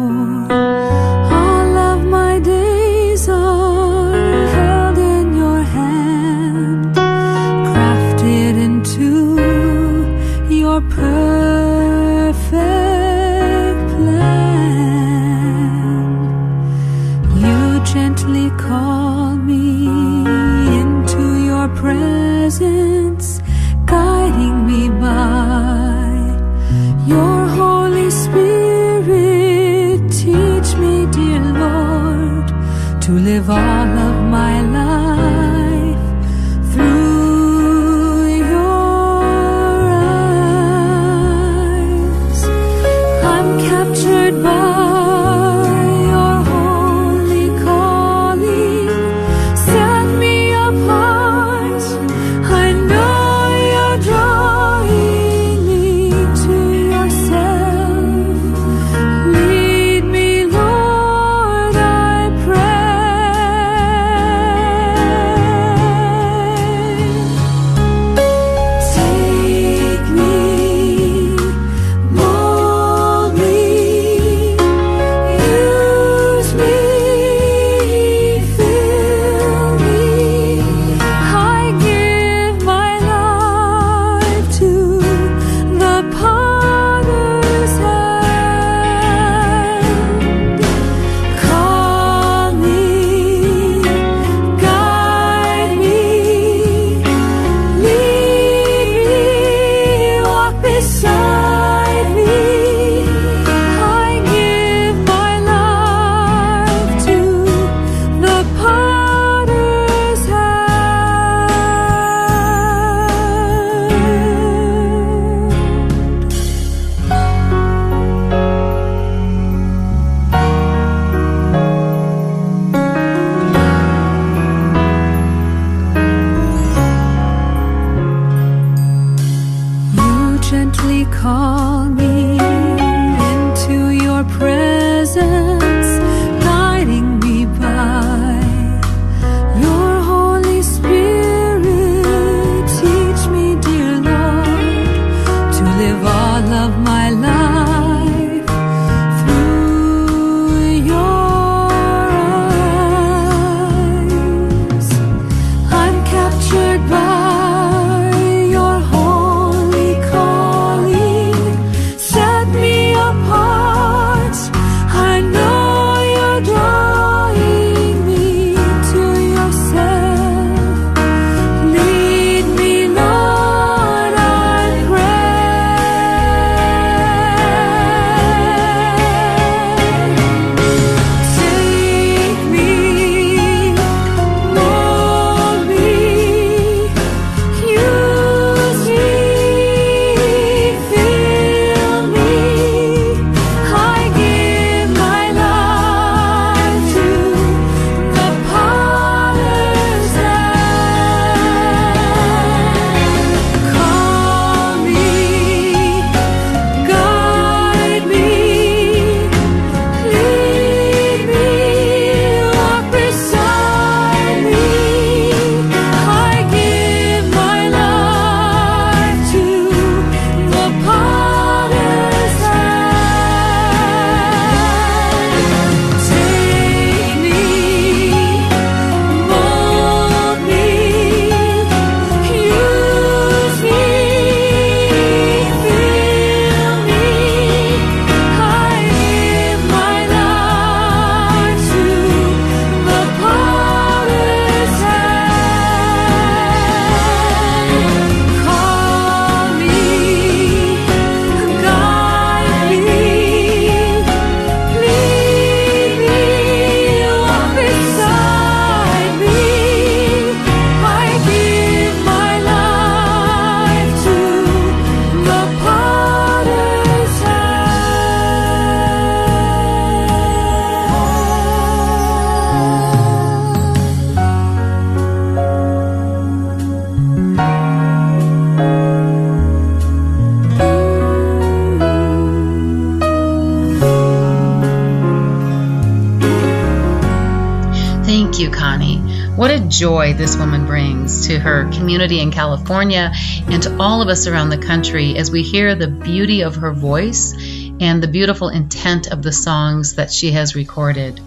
This 290.17 290.37
woman 290.37 290.67
brings 290.67 291.29
to 291.29 291.39
her 291.39 291.71
community 291.73 292.21
in 292.21 292.31
California 292.31 293.13
and 293.49 293.63
to 293.63 293.77
all 293.79 294.01
of 294.01 294.09
us 294.09 294.27
around 294.27 294.49
the 294.49 294.59
country 294.59 295.17
as 295.19 295.31
we 295.31 295.43
hear 295.43 295.75
the 295.75 295.89
beauty 295.89 296.43
of 296.43 296.57
her 296.57 296.73
voice 296.73 297.35
and 297.81 298.03
the 298.03 298.09
beautiful 298.09 298.49
intent 298.49 299.09
of 299.09 299.23
the 299.23 299.33
songs 299.33 299.97
that 299.97 300.11
she 300.11 300.33
has 300.33 300.57
recorded. 300.57 301.21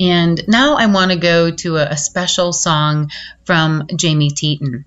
And 0.00 0.42
now 0.48 0.74
I 0.74 0.86
want 0.86 1.12
to 1.12 1.18
go 1.18 1.52
to 1.52 1.76
a, 1.76 1.90
a 1.90 1.96
special 1.96 2.52
song 2.52 3.10
from 3.44 3.86
Jamie 3.94 4.30
Teton. 4.30 4.84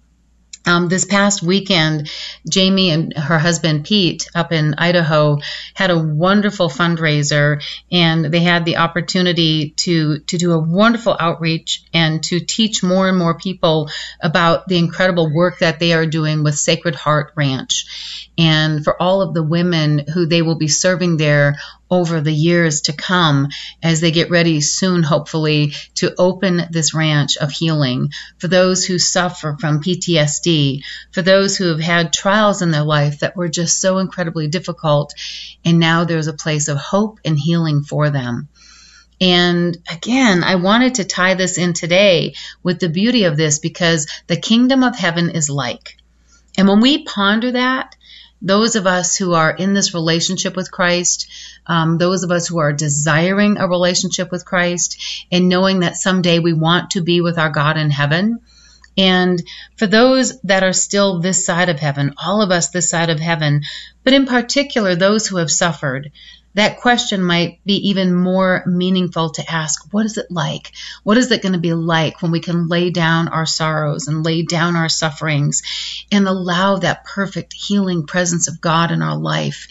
Um, 0.65 0.89
this 0.89 1.05
past 1.05 1.41
weekend, 1.43 2.09
Jamie 2.49 2.89
and 2.89 3.15
her 3.15 3.37
husband 3.37 3.85
Pete 3.85 4.27
up 4.35 4.51
in 4.51 4.73
Idaho 4.73 5.39
had 5.75 5.91
a 5.91 5.99
wonderful 5.99 6.69
fundraiser, 6.69 7.61
and 7.91 8.25
they 8.25 8.39
had 8.39 8.65
the 8.65 8.77
opportunity 8.77 9.71
to 9.71 10.19
to 10.19 10.37
do 10.37 10.53
a 10.53 10.59
wonderful 10.59 11.15
outreach 11.19 11.83
and 11.93 12.23
to 12.23 12.39
teach 12.39 12.81
more 12.81 13.07
and 13.09 13.17
more 13.17 13.37
people 13.37 13.89
about 14.21 14.67
the 14.67 14.77
incredible 14.77 15.31
work 15.31 15.59
that 15.59 15.79
they 15.79 15.93
are 15.93 16.05
doing 16.05 16.43
with 16.43 16.55
Sacred 16.55 16.95
Heart 16.95 17.33
Ranch, 17.35 18.31
and 18.37 18.83
for 18.83 18.99
all 19.01 19.21
of 19.21 19.33
the 19.33 19.43
women 19.43 19.99
who 20.13 20.25
they 20.25 20.41
will 20.41 20.57
be 20.57 20.69
serving 20.69 21.17
there 21.17 21.57
over 21.89 22.19
the 22.19 22.33
years 22.33 22.81
to 22.81 22.93
come 22.93 23.47
as 23.83 24.01
they 24.01 24.11
get 24.11 24.31
ready 24.31 24.59
soon, 24.59 25.03
hopefully, 25.03 25.73
to 25.95 26.13
open 26.17 26.67
this 26.71 26.93
ranch 26.93 27.37
of 27.37 27.51
healing. 27.51 28.11
For 28.39 28.47
those 28.47 28.85
who 28.85 28.97
suffer 28.97 29.55
from 29.59 29.81
PTSD, 29.81 30.83
for 31.11 31.21
those 31.21 31.55
who 31.55 31.67
have 31.67 31.79
had 31.79 32.11
trials 32.11 32.61
in 32.61 32.71
their 32.71 32.83
life 32.83 33.19
that 33.19 33.35
were 33.35 33.49
just 33.49 33.79
so 33.79 33.99
incredibly 33.99 34.47
difficult, 34.47 35.13
and 35.65 35.79
now 35.79 36.05
there's 36.05 36.27
a 36.27 36.33
place 36.33 36.67
of 36.67 36.77
hope 36.77 37.19
and 37.25 37.37
healing 37.37 37.83
for 37.83 38.11
them. 38.11 38.47
And 39.19 39.77
again, 39.91 40.43
I 40.43 40.55
wanted 40.55 40.95
to 40.95 41.05
tie 41.05 41.33
this 41.33 41.57
in 41.57 41.73
today 41.73 42.35
with 42.63 42.79
the 42.79 42.89
beauty 42.89 43.23
of 43.23 43.37
this 43.37 43.59
because 43.59 44.07
the 44.27 44.37
kingdom 44.37 44.83
of 44.83 44.95
heaven 44.95 45.29
is 45.29 45.49
like. 45.49 45.97
And 46.57 46.67
when 46.67 46.81
we 46.81 47.03
ponder 47.03 47.53
that, 47.53 47.95
those 48.41 48.75
of 48.75 48.85
us 48.85 49.15
who 49.15 49.33
are 49.33 49.49
in 49.49 49.73
this 49.73 49.93
relationship 49.93 50.55
with 50.55 50.71
Christ, 50.71 51.27
um, 51.65 51.97
those 51.97 52.23
of 52.23 52.31
us 52.31 52.47
who 52.47 52.59
are 52.59 52.73
desiring 52.73 53.57
a 53.57 53.67
relationship 53.67 54.31
with 54.31 54.45
Christ, 54.45 55.25
and 55.31 55.49
knowing 55.49 55.79
that 55.79 55.95
someday 55.95 56.39
we 56.39 56.53
want 56.53 56.91
to 56.91 57.01
be 57.01 57.21
with 57.21 57.39
our 57.39 57.49
God 57.49 57.77
in 57.77 57.89
heaven. 57.89 58.41
And 58.97 59.41
for 59.75 59.87
those 59.87 60.39
that 60.41 60.63
are 60.63 60.73
still 60.73 61.19
this 61.19 61.45
side 61.45 61.69
of 61.69 61.79
heaven, 61.79 62.13
all 62.23 62.41
of 62.41 62.51
us 62.51 62.69
this 62.69 62.89
side 62.89 63.09
of 63.09 63.19
heaven, 63.19 63.63
but 64.03 64.13
in 64.13 64.25
particular 64.25 64.95
those 64.95 65.27
who 65.27 65.37
have 65.37 65.51
suffered, 65.51 66.11
that 66.53 66.79
question 66.79 67.21
might 67.21 67.59
be 67.65 67.89
even 67.89 68.15
more 68.15 68.63
meaningful 68.65 69.31
to 69.31 69.51
ask 69.51 69.93
what 69.93 70.05
is 70.05 70.17
it 70.17 70.31
like? 70.31 70.71
What 71.03 71.17
is 71.17 71.29
it 71.29 71.41
going 71.41 71.53
to 71.53 71.59
be 71.59 71.73
like 71.73 72.21
when 72.21 72.31
we 72.31 72.39
can 72.39 72.69
lay 72.69 72.89
down 72.91 73.27
our 73.27 73.45
sorrows 73.45 74.07
and 74.07 74.25
lay 74.25 74.43
down 74.43 74.77
our 74.77 74.87
sufferings 74.87 75.61
and 76.11 76.25
allow 76.27 76.77
that 76.77 77.03
perfect 77.03 77.51
healing 77.51 78.07
presence 78.07 78.47
of 78.47 78.61
God 78.61 78.91
in 78.91 79.01
our 79.01 79.17
life? 79.17 79.67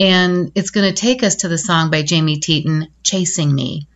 And 0.00 0.50
it's 0.54 0.70
going 0.70 0.92
to 0.92 0.98
take 0.98 1.22
us 1.22 1.36
to 1.36 1.48
the 1.48 1.58
song 1.58 1.90
by 1.90 2.02
Jamie 2.02 2.40
Teton, 2.40 2.88
Chasing 3.02 3.54
Me. 3.54 3.86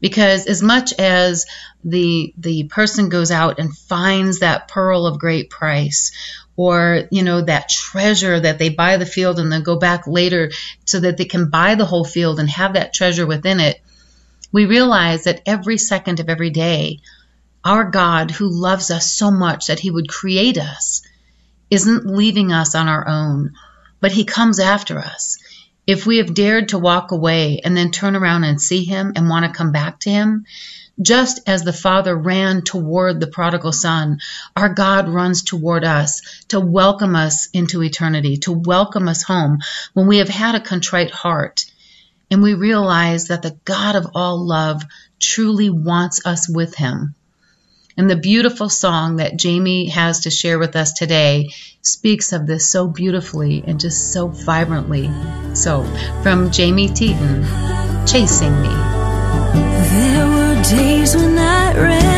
Because 0.00 0.46
as 0.46 0.62
much 0.62 0.92
as 0.94 1.46
the 1.84 2.32
the 2.38 2.64
person 2.64 3.08
goes 3.08 3.30
out 3.30 3.58
and 3.58 3.76
finds 3.76 4.40
that 4.40 4.68
pearl 4.68 5.06
of 5.06 5.18
great 5.18 5.50
price 5.50 6.12
or 6.56 7.02
you 7.10 7.22
know 7.22 7.42
that 7.42 7.68
treasure 7.68 8.38
that 8.40 8.58
they 8.58 8.68
buy 8.68 8.96
the 8.96 9.06
field 9.06 9.38
and 9.38 9.50
then 9.52 9.62
go 9.62 9.76
back 9.78 10.06
later 10.06 10.50
so 10.84 11.00
that 11.00 11.16
they 11.16 11.24
can 11.24 11.50
buy 11.50 11.74
the 11.74 11.84
whole 11.84 12.04
field 12.04 12.38
and 12.38 12.48
have 12.48 12.74
that 12.74 12.94
treasure 12.94 13.26
within 13.26 13.60
it 13.60 13.80
we 14.52 14.66
realize 14.66 15.24
that 15.24 15.42
every 15.46 15.76
second 15.76 16.20
of 16.20 16.28
every 16.28 16.50
day 16.50 17.00
our 17.64 17.84
god 17.84 18.30
who 18.30 18.48
loves 18.48 18.90
us 18.90 19.10
so 19.10 19.30
much 19.30 19.66
that 19.66 19.80
he 19.80 19.90
would 19.90 20.08
create 20.08 20.58
us 20.58 21.02
isn't 21.70 22.06
leaving 22.06 22.52
us 22.52 22.74
on 22.74 22.88
our 22.88 23.06
own 23.08 23.52
but 24.00 24.12
he 24.12 24.24
comes 24.24 24.60
after 24.60 24.98
us 24.98 25.38
if 25.86 26.06
we 26.06 26.18
have 26.18 26.34
dared 26.34 26.70
to 26.70 26.78
walk 26.78 27.12
away 27.12 27.60
and 27.64 27.76
then 27.76 27.90
turn 27.90 28.16
around 28.16 28.44
and 28.44 28.60
see 28.60 28.84
him 28.84 29.12
and 29.16 29.28
want 29.28 29.44
to 29.44 29.56
come 29.56 29.72
back 29.72 30.00
to 30.00 30.10
him 30.10 30.46
just 31.00 31.40
as 31.48 31.64
the 31.64 31.72
Father 31.72 32.16
ran 32.16 32.62
toward 32.62 33.18
the 33.18 33.26
prodigal 33.26 33.72
son, 33.72 34.20
our 34.54 34.68
God 34.68 35.08
runs 35.08 35.42
toward 35.42 35.84
us 35.84 36.44
to 36.48 36.60
welcome 36.60 37.16
us 37.16 37.48
into 37.52 37.82
eternity, 37.82 38.36
to 38.38 38.52
welcome 38.52 39.08
us 39.08 39.22
home 39.22 39.58
when 39.92 40.06
we 40.06 40.18
have 40.18 40.28
had 40.28 40.54
a 40.54 40.60
contrite 40.60 41.10
heart 41.10 41.64
and 42.30 42.42
we 42.42 42.54
realize 42.54 43.28
that 43.28 43.42
the 43.42 43.58
God 43.64 43.96
of 43.96 44.08
all 44.14 44.46
love 44.46 44.82
truly 45.20 45.70
wants 45.70 46.24
us 46.24 46.48
with 46.48 46.74
him. 46.74 47.14
And 47.96 48.10
the 48.10 48.16
beautiful 48.16 48.68
song 48.68 49.16
that 49.16 49.36
Jamie 49.36 49.88
has 49.90 50.20
to 50.20 50.30
share 50.30 50.58
with 50.58 50.74
us 50.74 50.94
today 50.94 51.50
speaks 51.80 52.32
of 52.32 52.44
this 52.44 52.70
so 52.70 52.88
beautifully 52.88 53.62
and 53.64 53.78
just 53.78 54.12
so 54.12 54.26
vibrantly. 54.26 55.10
So, 55.54 55.84
from 56.22 56.50
Jamie 56.50 56.88
Teton, 56.88 57.44
Chasing 58.04 58.60
Me. 58.62 58.68
There 58.68 60.26
were 60.26 60.62
days 60.64 61.14
when 61.14 61.38
I 61.38 61.72
ran 61.74 62.13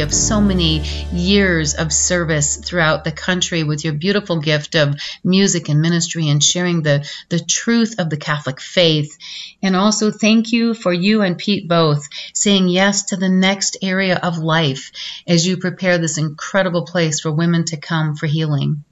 of 0.00 0.12
so 0.12 0.40
many 0.40 0.80
years 1.12 1.74
of 1.74 1.92
service 1.92 2.56
throughout 2.56 3.04
the 3.04 3.12
country 3.12 3.62
with 3.62 3.84
your 3.84 3.92
beautiful 3.92 4.40
gift 4.40 4.74
of 4.74 5.00
music 5.24 5.68
and 5.68 5.80
ministry 5.80 6.28
and 6.28 6.42
sharing 6.42 6.82
the, 6.82 7.08
the 7.28 7.40
truth 7.40 7.98
of 7.98 8.10
the 8.10 8.16
Catholic 8.16 8.60
faith. 8.60 9.16
And 9.62 9.76
also 9.76 10.10
thank 10.10 10.52
you 10.52 10.74
for 10.74 10.92
you 10.92 11.22
and 11.22 11.38
Pete 11.38 11.68
both 11.68 12.08
saying 12.34 12.68
yes 12.68 13.06
to 13.06 13.16
the 13.16 13.28
next 13.28 13.76
area 13.82 14.16
of 14.16 14.38
life 14.38 14.92
as 15.26 15.46
you 15.46 15.56
prepare 15.56 15.98
this 15.98 16.18
incredible 16.18 16.86
place 16.86 17.20
for 17.20 17.32
women 17.32 17.64
to 17.66 17.76
come 17.76 18.16
for 18.16 18.26
healing. 18.26 18.84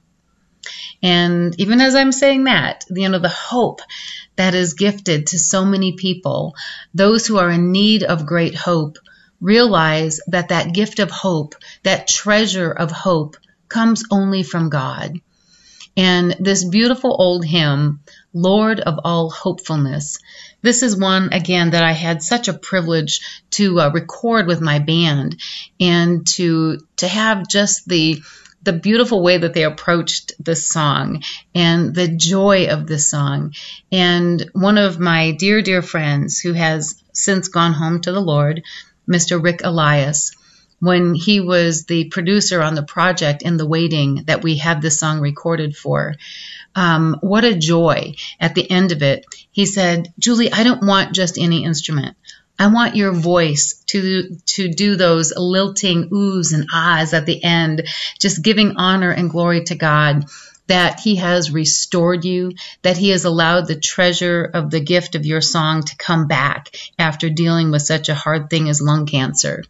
And 1.01 1.57
even 1.59 1.79
as 1.79 1.95
I'm 1.95 2.11
saying 2.11 2.45
that, 2.45 2.83
you 2.89 3.07
know, 3.07 3.19
the 3.19 3.29
hope 3.29 3.81
that 4.35 4.53
is 4.53 4.73
gifted 4.73 5.27
to 5.27 5.39
so 5.39 5.65
many 5.65 5.93
people, 5.93 6.55
those 6.93 7.25
who 7.25 7.37
are 7.37 7.49
in 7.49 7.71
need 7.71 8.03
of 8.03 8.25
great 8.25 8.55
hope, 8.55 8.97
realize 9.41 10.19
that 10.27 10.49
that 10.49 10.73
gift 10.73 10.99
of 10.99 11.11
hope, 11.11 11.55
that 11.83 12.07
treasure 12.07 12.71
of 12.71 12.91
hope, 12.91 13.37
comes 13.67 14.03
only 14.11 14.43
from 14.43 14.69
God. 14.69 15.19
And 15.95 16.35
this 16.39 16.63
beautiful 16.63 17.15
old 17.17 17.45
hymn, 17.45 17.99
Lord 18.33 18.79
of 18.79 18.99
all 19.03 19.29
hopefulness, 19.29 20.17
this 20.61 20.83
is 20.83 20.97
one 20.97 21.33
again 21.33 21.71
that 21.71 21.83
I 21.83 21.93
had 21.93 22.21
such 22.21 22.47
a 22.47 22.53
privilege 22.53 23.21
to 23.51 23.79
uh, 23.79 23.91
record 23.91 24.47
with 24.47 24.61
my 24.61 24.79
band 24.79 25.41
and 25.79 26.27
to 26.35 26.79
to 26.97 27.07
have 27.07 27.47
just 27.47 27.87
the 27.87 28.21
the 28.61 28.73
beautiful 28.73 29.23
way 29.23 29.37
that 29.37 29.53
they 29.53 29.63
approached 29.63 30.33
the 30.39 30.55
song 30.55 31.23
and 31.55 31.95
the 31.95 32.09
joy 32.09 32.67
of 32.67 32.87
the 32.87 32.99
song. 32.99 33.53
And 33.91 34.49
one 34.53 34.77
of 34.77 34.99
my 34.99 35.31
dear, 35.31 35.61
dear 35.61 35.81
friends 35.81 36.39
who 36.39 36.51
has 36.53 37.01
since 37.13 37.47
gone 37.47 37.73
home 37.73 38.01
to 38.01 38.11
the 38.11 38.19
Lord, 38.19 38.63
Mr. 39.09 39.41
Rick 39.41 39.61
Elias, 39.63 40.31
when 40.79 41.13
he 41.13 41.39
was 41.39 41.85
the 41.85 42.05
producer 42.05 42.61
on 42.61 42.75
the 42.75 42.83
project 42.83 43.41
in 43.41 43.57
the 43.57 43.67
waiting 43.67 44.23
that 44.27 44.43
we 44.43 44.57
had 44.57 44.81
this 44.81 44.99
song 44.99 45.19
recorded 45.19 45.75
for. 45.75 46.15
Um, 46.75 47.17
what 47.21 47.43
a 47.43 47.57
joy 47.57 48.15
at 48.39 48.55
the 48.55 48.69
end 48.69 48.91
of 48.91 49.01
it. 49.01 49.25
He 49.51 49.65
said, 49.65 50.13
Julie, 50.17 50.51
I 50.51 50.63
don't 50.63 50.85
want 50.85 51.13
just 51.13 51.37
any 51.37 51.65
instrument. 51.65 52.15
I 52.57 52.67
want 52.67 52.97
your 52.97 53.13
voice 53.13 53.83
to 53.87 54.35
to 54.47 54.67
do 54.67 54.97
those 54.97 55.33
lilting 55.35 56.09
oohs 56.09 56.53
and 56.53 56.67
ahs 56.73 57.13
at 57.13 57.25
the 57.25 57.41
end, 57.41 57.87
just 58.19 58.43
giving 58.43 58.75
honor 58.75 59.11
and 59.11 59.29
glory 59.29 59.63
to 59.65 59.75
God 59.75 60.25
that 60.69 60.99
he 60.99 61.17
has 61.17 61.51
restored 61.51 62.23
you, 62.23 62.53
that 62.83 62.97
he 62.97 63.09
has 63.09 63.25
allowed 63.25 63.67
the 63.67 63.79
treasure 63.79 64.43
of 64.43 64.69
the 64.69 64.79
gift 64.79 65.15
of 65.15 65.25
your 65.25 65.41
song 65.41 65.83
to 65.83 65.97
come 65.97 66.27
back 66.27 66.75
after 66.97 67.29
dealing 67.29 67.71
with 67.71 67.81
such 67.81 68.07
a 68.07 68.15
hard 68.15 68.49
thing 68.49 68.69
as 68.69 68.81
lung 68.81 69.05
cancer. 69.05 69.63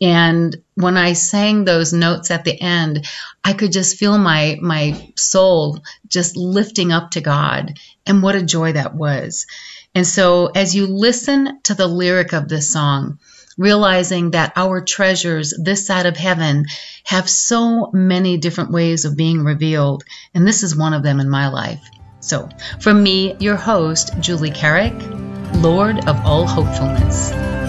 And 0.00 0.56
when 0.76 0.96
I 0.96 1.12
sang 1.12 1.64
those 1.64 1.92
notes 1.92 2.30
at 2.30 2.44
the 2.44 2.58
end, 2.58 3.04
I 3.44 3.52
could 3.52 3.72
just 3.72 3.98
feel 3.98 4.16
my 4.16 4.56
my 4.62 5.12
soul 5.16 5.80
just 6.08 6.36
lifting 6.36 6.90
up 6.90 7.10
to 7.10 7.20
God. 7.20 7.78
And 8.06 8.22
what 8.22 8.36
a 8.36 8.42
joy 8.42 8.72
that 8.72 8.94
was. 8.94 9.46
And 9.94 10.06
so 10.06 10.46
as 10.46 10.74
you 10.74 10.86
listen 10.86 11.60
to 11.64 11.74
the 11.74 11.88
lyric 11.88 12.32
of 12.32 12.48
this 12.48 12.72
song, 12.72 13.18
realizing 13.60 14.30
that 14.30 14.54
our 14.56 14.80
treasures 14.80 15.52
this 15.62 15.86
side 15.86 16.06
of 16.06 16.16
heaven 16.16 16.64
have 17.04 17.28
so 17.28 17.90
many 17.92 18.38
different 18.38 18.72
ways 18.72 19.04
of 19.04 19.18
being 19.18 19.44
revealed, 19.44 20.02
and 20.34 20.46
this 20.46 20.62
is 20.62 20.74
one 20.74 20.94
of 20.94 21.02
them 21.02 21.20
in 21.20 21.28
my 21.28 21.48
life. 21.48 21.82
So, 22.20 22.48
from 22.80 23.02
me, 23.02 23.36
your 23.38 23.56
host, 23.56 24.18
Julie 24.18 24.50
Carrick, 24.50 24.94
Lord 25.56 26.08
of 26.08 26.24
all 26.24 26.46
hopefulness. 26.46 27.59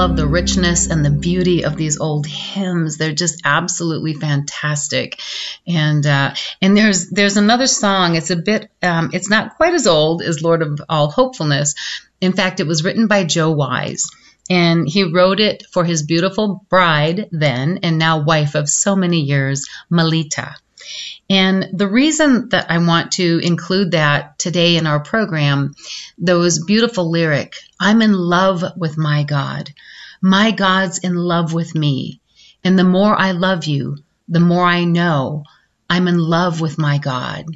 Love 0.00 0.16
the 0.16 0.26
richness 0.26 0.88
and 0.88 1.04
the 1.04 1.10
beauty 1.10 1.66
of 1.66 1.76
these 1.76 2.00
old 2.00 2.26
hymns. 2.26 2.96
They're 2.96 3.12
just 3.12 3.42
absolutely 3.44 4.14
fantastic. 4.14 5.20
And 5.66 6.06
uh, 6.06 6.32
and 6.62 6.74
there's 6.74 7.10
there's 7.10 7.36
another 7.36 7.66
song. 7.66 8.16
It's 8.16 8.30
a 8.30 8.36
bit. 8.36 8.70
Um, 8.82 9.10
it's 9.12 9.28
not 9.28 9.58
quite 9.58 9.74
as 9.74 9.86
old 9.86 10.22
as 10.22 10.42
Lord 10.42 10.62
of 10.62 10.80
All 10.88 11.10
Hopefulness. 11.10 11.74
In 12.18 12.32
fact, 12.32 12.60
it 12.60 12.66
was 12.66 12.82
written 12.82 13.08
by 13.08 13.24
Joe 13.24 13.50
Wise. 13.50 14.06
And 14.48 14.88
he 14.88 15.04
wrote 15.04 15.38
it 15.38 15.66
for 15.70 15.84
his 15.84 16.02
beautiful 16.02 16.64
bride 16.70 17.28
then 17.30 17.80
and 17.82 17.98
now 17.98 18.24
wife 18.24 18.54
of 18.54 18.70
so 18.70 18.96
many 18.96 19.20
years, 19.20 19.68
Melita. 19.90 20.54
And 21.30 21.68
the 21.72 21.88
reason 21.88 22.48
that 22.48 22.72
I 22.72 22.78
want 22.78 23.12
to 23.12 23.38
include 23.38 23.92
that 23.92 24.36
today 24.40 24.76
in 24.76 24.88
our 24.88 24.98
program, 24.98 25.74
those 26.18 26.64
beautiful 26.64 27.08
lyric, 27.08 27.54
I'm 27.78 28.02
in 28.02 28.12
love 28.12 28.64
with 28.76 28.98
my 28.98 29.22
God. 29.22 29.70
My 30.20 30.50
God's 30.50 30.98
in 30.98 31.14
love 31.14 31.52
with 31.52 31.72
me. 31.72 32.20
And 32.64 32.76
the 32.76 32.84
more 32.84 33.16
I 33.16 33.30
love 33.30 33.64
you, 33.66 33.98
the 34.28 34.40
more 34.40 34.66
I 34.66 34.84
know 34.84 35.44
I'm 35.88 36.08
in 36.08 36.18
love 36.18 36.60
with 36.60 36.78
my 36.78 36.98
God. 36.98 37.46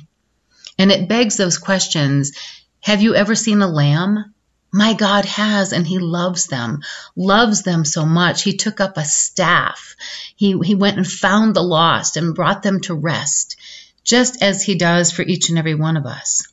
And 0.78 0.92
it 0.92 1.08
begs 1.08 1.36
those 1.36 1.58
questions. 1.58 2.32
Have 2.80 3.02
you 3.02 3.16
ever 3.16 3.34
seen 3.34 3.60
a 3.60 3.68
lamb? 3.68 4.34
My 4.72 4.94
God 4.94 5.24
has, 5.24 5.72
and 5.72 5.86
He 5.86 6.00
loves 6.00 6.48
them, 6.48 6.80
loves 7.14 7.62
them 7.62 7.84
so 7.84 8.04
much. 8.04 8.42
He 8.42 8.56
took 8.56 8.80
up 8.80 8.96
a 8.96 9.04
staff. 9.04 9.94
He, 10.34 10.58
he 10.64 10.74
went 10.74 10.96
and 10.96 11.06
found 11.06 11.54
the 11.54 11.62
lost 11.62 12.16
and 12.16 12.34
brought 12.34 12.64
them 12.64 12.80
to 12.80 12.94
rest, 12.94 13.56
just 14.04 14.42
as 14.42 14.62
He 14.62 14.76
does 14.76 15.10
for 15.10 15.22
each 15.22 15.48
and 15.48 15.58
every 15.58 15.74
one 15.74 15.96
of 15.96 16.06
us. 16.06 16.46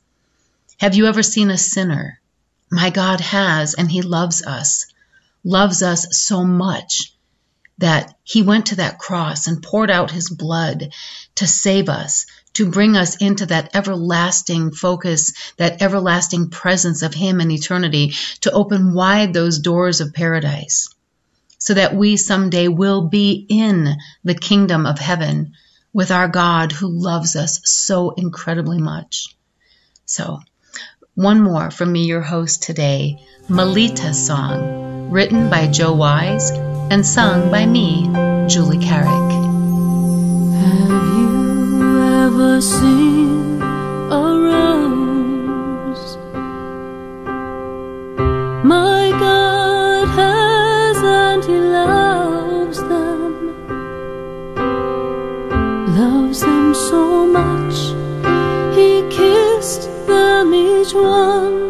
Have 0.80 0.96
you 0.96 1.06
ever 1.06 1.22
seen 1.22 1.50
a 1.50 1.58
sinner? 1.58 2.18
My 2.70 2.90
God 2.90 3.20
has, 3.20 3.74
and 3.74 3.90
He 3.90 4.02
loves 4.02 4.42
us, 4.42 4.86
loves 5.44 5.82
us 5.82 6.18
so 6.18 6.44
much 6.44 7.12
that 7.78 8.16
He 8.24 8.42
went 8.42 8.66
to 8.66 8.76
that 8.76 8.98
cross 8.98 9.46
and 9.46 9.62
poured 9.62 9.90
out 9.90 10.10
His 10.10 10.30
blood 10.30 10.92
to 11.36 11.46
save 11.46 11.88
us, 11.90 12.26
to 12.54 12.70
bring 12.70 12.96
us 12.96 13.16
into 13.16 13.46
that 13.46 13.76
everlasting 13.76 14.72
focus, 14.72 15.34
that 15.58 15.82
everlasting 15.82 16.48
presence 16.48 17.02
of 17.02 17.12
Him 17.12 17.40
in 17.40 17.50
eternity, 17.50 18.14
to 18.40 18.52
open 18.52 18.94
wide 18.94 19.34
those 19.34 19.58
doors 19.58 20.00
of 20.00 20.14
paradise, 20.14 20.88
so 21.58 21.74
that 21.74 21.94
we 21.94 22.16
someday 22.16 22.68
will 22.68 23.08
be 23.08 23.46
in 23.48 23.96
the 24.24 24.34
kingdom 24.34 24.86
of 24.86 24.98
heaven 24.98 25.52
with 25.92 26.10
our 26.10 26.28
God 26.28 26.72
who 26.72 26.88
loves 26.88 27.36
us 27.36 27.60
so 27.64 28.10
incredibly 28.10 28.78
much. 28.78 29.36
So, 30.06 30.40
one 31.14 31.40
more 31.40 31.70
from 31.70 31.92
me, 31.92 32.04
your 32.04 32.22
host 32.22 32.62
today, 32.62 33.18
Melita's 33.48 34.26
song, 34.26 35.10
written 35.10 35.50
by 35.50 35.66
Joe 35.66 35.92
Wise 35.92 36.50
and 36.50 37.04
sung 37.04 37.50
by 37.50 37.66
me, 37.66 38.08
Julie 38.48 38.78
Carrick. 38.78 39.32
Have 40.60 40.88
you 41.18 42.02
ever 42.24 42.60
seen 42.60 43.31
them 60.92 61.61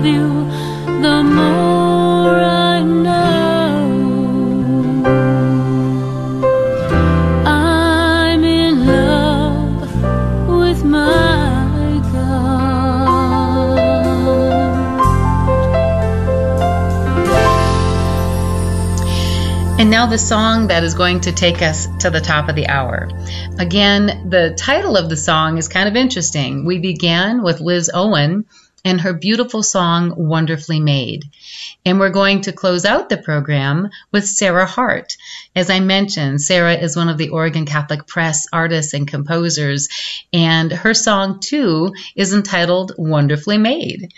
love 0.00 0.06
you, 0.06 0.44
the 1.02 1.22
more 1.22 2.34
I 2.34 2.82
know. 2.82 3.10
I'm 7.46 8.44
in 8.44 8.86
love 8.86 10.48
with 10.48 10.84
my 10.84 12.00
God. 12.12 12.60
And 19.78 19.90
now 19.90 20.06
the 20.06 20.18
song 20.18 20.68
that 20.68 20.82
is 20.82 20.94
going 20.94 21.20
to 21.22 21.32
take 21.32 21.60
us 21.60 21.88
to 21.98 22.08
the 22.10 22.20
top 22.20 22.48
of 22.48 22.54
the 22.54 22.68
hour. 22.68 23.10
Again, 23.58 24.30
the 24.30 24.54
title 24.56 24.96
of 24.96 25.10
the 25.10 25.16
song 25.16 25.58
is 25.58 25.68
kind 25.68 25.88
of 25.88 25.96
interesting. 25.96 26.64
We 26.64 26.78
began 26.78 27.42
with 27.42 27.60
Liz 27.60 27.90
Owen 27.92 28.46
and 28.84 29.00
her 29.00 29.12
beautiful 29.12 29.62
song, 29.62 30.14
Wonderfully 30.16 30.80
Made. 30.80 31.24
And 31.84 31.98
we're 31.98 32.10
going 32.10 32.42
to 32.42 32.52
close 32.52 32.84
out 32.84 33.08
the 33.08 33.16
program 33.16 33.90
with 34.12 34.26
Sarah 34.26 34.66
Hart. 34.66 35.16
As 35.54 35.70
I 35.70 35.80
mentioned, 35.80 36.40
Sarah 36.40 36.74
is 36.74 36.96
one 36.96 37.08
of 37.08 37.18
the 37.18 37.30
Oregon 37.30 37.66
Catholic 37.66 38.06
Press 38.06 38.46
artists 38.52 38.94
and 38.94 39.06
composers, 39.06 39.88
and 40.32 40.72
her 40.72 40.94
song, 40.94 41.40
too, 41.40 41.92
is 42.14 42.32
entitled 42.32 42.92
Wonderfully 42.96 43.58
Made. 43.58 44.12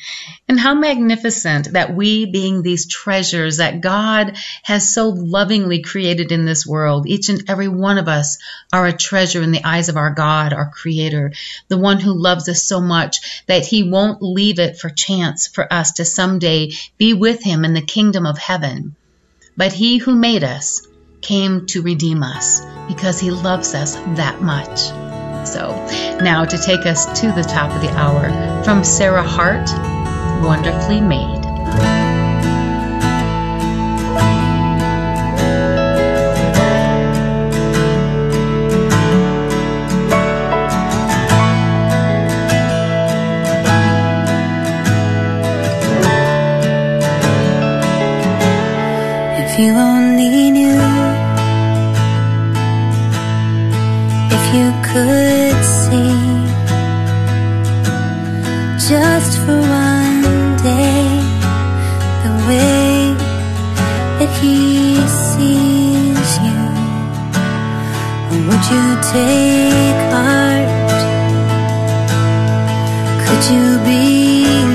And 0.48 0.60
how 0.60 0.74
magnificent 0.74 1.72
that 1.72 1.94
we, 1.94 2.26
being 2.26 2.62
these 2.62 2.86
treasures 2.86 3.56
that 3.56 3.80
God 3.80 4.36
has 4.62 4.92
so 4.92 5.08
lovingly 5.08 5.82
created 5.82 6.30
in 6.30 6.44
this 6.44 6.66
world, 6.66 7.06
each 7.06 7.28
and 7.28 7.42
every 7.48 7.68
one 7.68 7.98
of 7.98 8.08
us 8.08 8.38
are 8.72 8.86
a 8.86 8.92
treasure 8.92 9.42
in 9.42 9.50
the 9.50 9.64
eyes 9.64 9.88
of 9.88 9.96
our 9.96 10.10
God, 10.10 10.52
our 10.52 10.70
Creator, 10.70 11.32
the 11.68 11.78
one 11.78 12.00
who 12.00 12.12
loves 12.12 12.48
us 12.48 12.64
so 12.64 12.80
much 12.80 13.44
that 13.46 13.66
He 13.66 13.82
won't 13.82 14.22
leave 14.22 14.51
it 14.59 14.78
for 14.78 14.90
chance 14.90 15.46
for 15.46 15.72
us 15.72 15.92
to 15.92 16.05
someday 16.05 16.72
be 16.98 17.14
with 17.14 17.42
Him 17.42 17.64
in 17.64 17.74
the 17.74 17.82
kingdom 17.82 18.26
of 18.26 18.38
heaven. 18.38 18.96
But 19.57 19.72
He 19.72 19.98
who 19.98 20.14
made 20.14 20.44
us 20.44 20.86
came 21.20 21.66
to 21.66 21.82
redeem 21.82 22.22
us 22.22 22.61
because 22.88 23.20
He 23.20 23.30
loves 23.30 23.74
us 23.74 23.94
that 23.94 24.40
much. 24.42 24.80
So, 25.46 25.72
now 26.20 26.44
to 26.44 26.59
take 26.59 26.86
us 26.86 27.20
to 27.20 27.32
the 27.32 27.42
top 27.42 27.72
of 27.72 27.82
the 27.82 27.90
hour, 27.90 28.62
from 28.64 28.84
Sarah 28.84 29.22
Hart, 29.22 29.68
Wonderfully 30.44 31.00
Made. 31.00 31.41
Sees 65.07 66.31
you, 66.47 66.62
would 68.47 68.64
you 68.73 68.87
take 69.16 70.01
heart? 70.14 70.68
Could 73.25 73.45
you 73.53 73.66
believe 73.87 74.72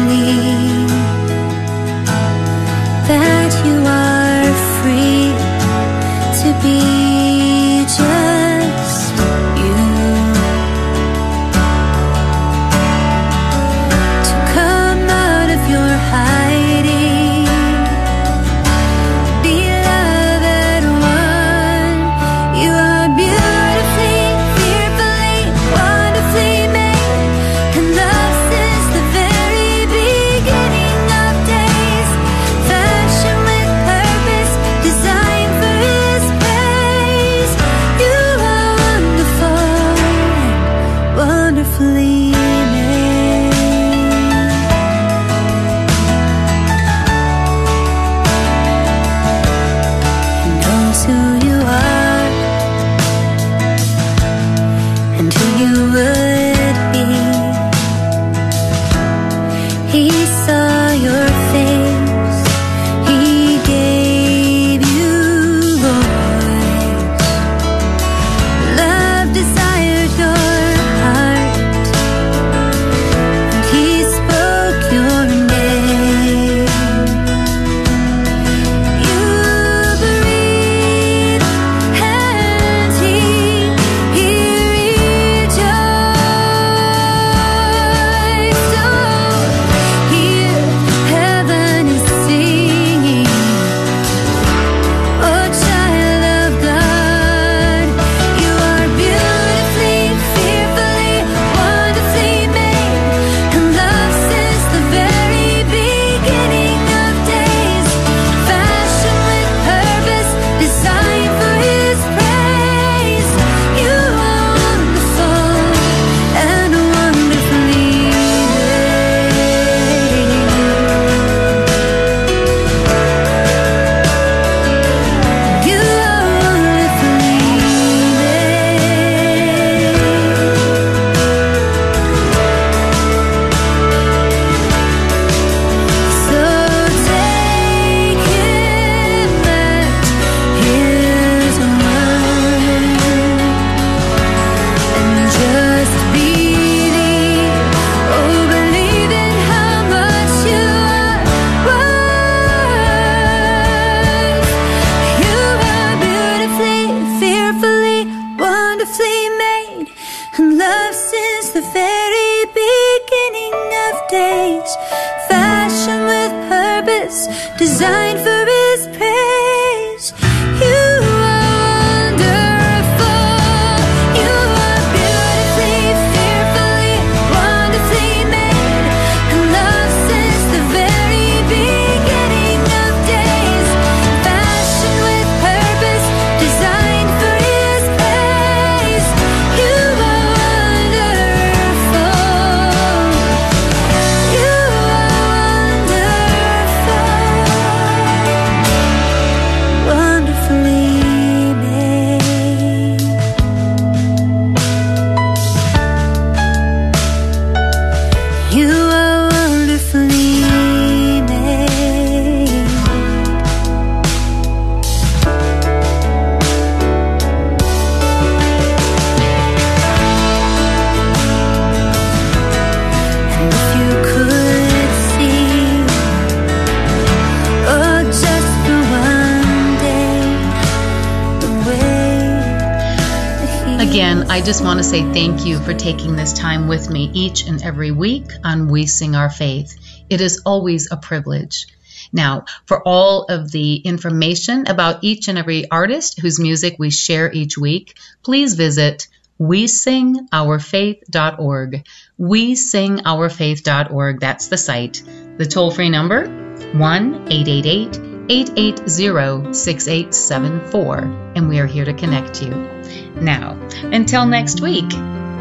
I 234.38 234.41
just 234.41 234.63
want 234.63 234.77
to 234.77 234.83
say 234.83 235.01
thank 235.01 235.47
you 235.47 235.57
for 235.57 235.73
taking 235.73 236.15
this 236.15 236.31
time 236.31 236.67
with 236.67 236.91
me 236.91 237.09
each 237.11 237.47
and 237.47 237.59
every 237.63 237.89
week 237.89 238.27
on 238.43 238.67
We 238.67 238.85
Sing 238.85 239.15
Our 239.15 239.31
Faith. 239.31 239.75
It 240.11 240.21
is 240.21 240.43
always 240.45 240.91
a 240.91 240.97
privilege. 240.97 241.65
Now, 242.13 242.45
for 242.67 242.88
all 242.88 243.23
of 243.23 243.51
the 243.51 243.77
information 243.77 244.67
about 244.67 245.03
each 245.03 245.27
and 245.27 245.39
every 245.39 245.67
artist 245.71 246.19
whose 246.19 246.39
music 246.39 246.75
we 246.77 246.91
share 246.91 247.33
each 247.33 247.57
week, 247.57 247.97
please 248.23 248.53
visit 248.53 249.07
wesingourfaith.org. 249.41 251.88
Wesingourfaith.org, 252.19 254.19
that's 254.19 254.49
the 254.49 254.57
site. 254.57 255.01
The 255.38 255.47
toll 255.47 255.71
free 255.71 255.89
number 255.89 256.27
1 256.73 257.31
888 257.31 257.99
880 258.29 259.53
6874, 259.53 260.97
and 261.35 261.49
we 261.49 261.59
are 261.59 261.65
here 261.65 261.85
to 261.85 261.93
connect 261.93 262.43
you. 262.43 262.76
Now, 263.15 263.53
until 263.91 264.25
next 264.25 264.61
week, 264.61 264.89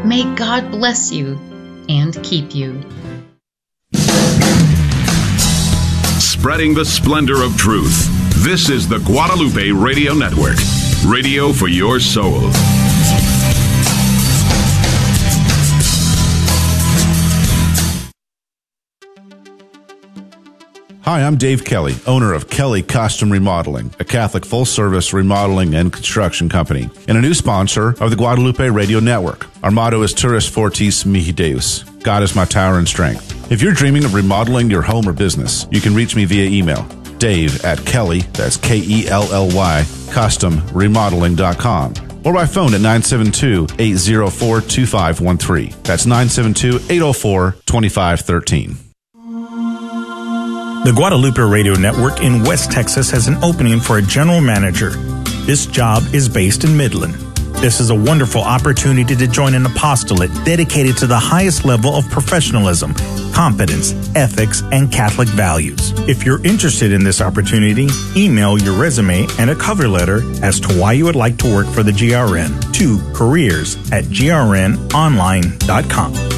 may 0.05 0.23
God 0.35 0.71
bless 0.71 1.11
you 1.11 1.37
and 1.89 2.21
keep 2.23 2.53
you. 2.53 2.81
Spreading 6.19 6.73
the 6.73 6.85
splendor 6.85 7.43
of 7.43 7.57
truth. 7.57 8.07
This 8.43 8.69
is 8.69 8.87
the 8.87 8.99
Guadalupe 8.99 9.71
Radio 9.71 10.13
Network, 10.13 10.57
radio 11.05 11.51
for 11.51 11.67
your 11.67 11.99
soul. 11.99 12.51
Hi, 21.07 21.23
I'm 21.23 21.37
Dave 21.37 21.63
Kelly, 21.63 21.95
owner 22.05 22.33
of 22.33 22.49
Kelly 22.49 22.83
Custom 22.83 23.31
Remodeling, 23.31 23.93
a 23.97 24.03
Catholic 24.03 24.45
full 24.45 24.65
service 24.65 25.13
remodeling 25.13 25.73
and 25.73 25.93
construction 25.93 26.49
company, 26.49 26.89
and 27.07 27.17
a 27.17 27.21
new 27.21 27.33
sponsor 27.33 27.91
of 28.01 28.09
the 28.09 28.17
Guadalupe 28.17 28.67
Radio 28.67 28.99
Network. 28.99 29.47
Our 29.63 29.71
motto 29.71 30.01
is 30.01 30.13
Turris 30.13 30.49
Fortis 30.49 31.05
Mihi 31.05 31.31
Deus. 31.31 31.83
God 32.03 32.23
is 32.23 32.35
my 32.35 32.43
tower 32.43 32.77
and 32.77 32.85
strength. 32.85 33.49
If 33.49 33.61
you're 33.61 33.71
dreaming 33.71 34.03
of 34.03 34.15
remodeling 34.15 34.69
your 34.69 34.81
home 34.81 35.07
or 35.07 35.13
business, 35.13 35.65
you 35.71 35.79
can 35.79 35.95
reach 35.95 36.13
me 36.13 36.25
via 36.25 36.49
email. 36.49 36.83
Dave 37.19 37.63
at 37.63 37.85
Kelly, 37.85 38.19
that's 38.33 38.57
K 38.57 38.81
E 38.83 39.07
L 39.07 39.31
L 39.31 39.47
Y, 39.55 39.83
customremodeling.com 40.09 41.93
or 42.25 42.33
by 42.33 42.45
phone 42.45 42.73
at 42.73 42.81
972 42.81 43.67
804 43.79 44.59
2513. 44.59 45.73
That's 45.83 46.05
972 46.05 46.79
804 46.91 47.55
2513. 47.65 48.86
The 50.83 50.93
Guadalupe 50.95 51.41
Radio 51.41 51.73
Network 51.73 52.21
in 52.21 52.43
West 52.43 52.71
Texas 52.71 53.09
has 53.11 53.27
an 53.27 53.35
opening 53.43 53.79
for 53.79 53.97
a 53.97 54.01
general 54.01 54.39
manager. 54.39 54.91
This 55.45 55.65
job 55.65 56.03
is 56.13 56.29
based 56.29 56.63
in 56.63 56.77
Midland. 56.77 57.15
This 57.57 57.79
is 57.79 57.89
a 57.89 57.95
wonderful 57.95 58.41
opportunity 58.41 59.15
to 59.15 59.27
join 59.27 59.55
an 59.55 59.65
apostolate 59.65 60.31
dedicated 60.45 60.95
to 60.97 61.07
the 61.07 61.17
highest 61.17 61.65
level 61.65 61.95
of 61.95 62.07
professionalism, 62.09 62.93
competence, 63.33 63.93
ethics, 64.15 64.61
and 64.71 64.91
Catholic 64.91 65.27
values. 65.29 65.91
If 66.07 66.23
you're 66.23 66.45
interested 66.45 66.93
in 66.93 67.03
this 67.03 67.19
opportunity, 67.19 67.87
email 68.15 68.57
your 68.57 68.79
resume 68.79 69.25
and 69.39 69.49
a 69.49 69.55
cover 69.55 69.87
letter 69.87 70.21
as 70.43 70.59
to 70.61 70.73
why 70.79 70.93
you 70.93 71.05
would 71.05 71.15
like 71.15 71.37
to 71.37 71.53
work 71.53 71.67
for 71.67 71.83
the 71.83 71.91
GRN 71.91 72.73
to 72.75 72.99
careers 73.13 73.75
at 73.91 74.05
grnonline.com. 74.05 76.36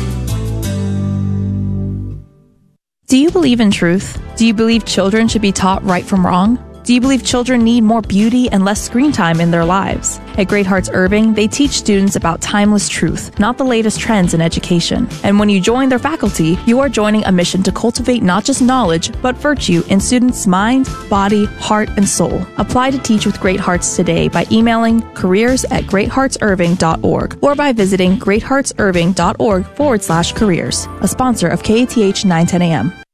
Do 3.09 3.17
you 3.17 3.31
believe 3.31 3.59
in 3.59 3.71
truth? 3.71 4.21
Do 4.37 4.45
you 4.45 4.53
believe 4.53 4.85
children 4.85 5.27
should 5.27 5.41
be 5.41 5.51
taught 5.51 5.83
right 5.83 6.05
from 6.05 6.23
wrong? 6.23 6.68
Do 6.89 6.95
you 6.95 7.01
believe 7.01 7.23
children 7.23 7.63
need 7.63 7.83
more 7.83 8.01
beauty 8.01 8.49
and 8.49 8.65
less 8.65 8.81
screen 8.81 9.11
time 9.11 9.39
in 9.41 9.51
their 9.51 9.63
lives? 9.63 10.19
At 10.39 10.47
Great 10.47 10.65
Hearts 10.65 10.89
Irving, 10.91 11.35
they 11.35 11.47
teach 11.47 11.73
students 11.73 12.15
about 12.15 12.41
timeless 12.41 12.89
truth, 12.89 13.39
not 13.39 13.59
the 13.59 13.63
latest 13.63 13.99
trends 13.99 14.33
in 14.33 14.41
education. 14.41 15.07
And 15.23 15.37
when 15.37 15.49
you 15.49 15.61
join 15.61 15.89
their 15.89 15.99
faculty, 15.99 16.57
you 16.65 16.79
are 16.79 16.89
joining 16.89 17.23
a 17.25 17.31
mission 17.31 17.61
to 17.61 17.71
cultivate 17.71 18.23
not 18.23 18.43
just 18.43 18.63
knowledge, 18.63 19.11
but 19.21 19.37
virtue 19.37 19.83
in 19.89 19.99
students' 19.99 20.47
mind, 20.47 20.89
body, 21.11 21.45
heart, 21.45 21.89
and 21.95 22.09
soul. 22.09 22.43
Apply 22.57 22.89
to 22.89 22.97
teach 22.97 23.23
with 23.23 23.39
Great 23.39 23.59
Hearts 23.59 23.95
today 23.95 24.27
by 24.27 24.47
emailing 24.51 25.03
careers 25.13 25.65
at 25.65 25.83
greatheartsirving.org 25.83 27.37
or 27.43 27.53
by 27.53 27.71
visiting 27.71 28.17
greatheartsirving.org 28.17 29.65
forward 29.75 30.01
slash 30.01 30.31
careers, 30.31 30.87
a 31.01 31.07
sponsor 31.07 31.49
of 31.49 31.61
KATH 31.61 32.25
910 32.25 32.63
AM. 32.63 33.08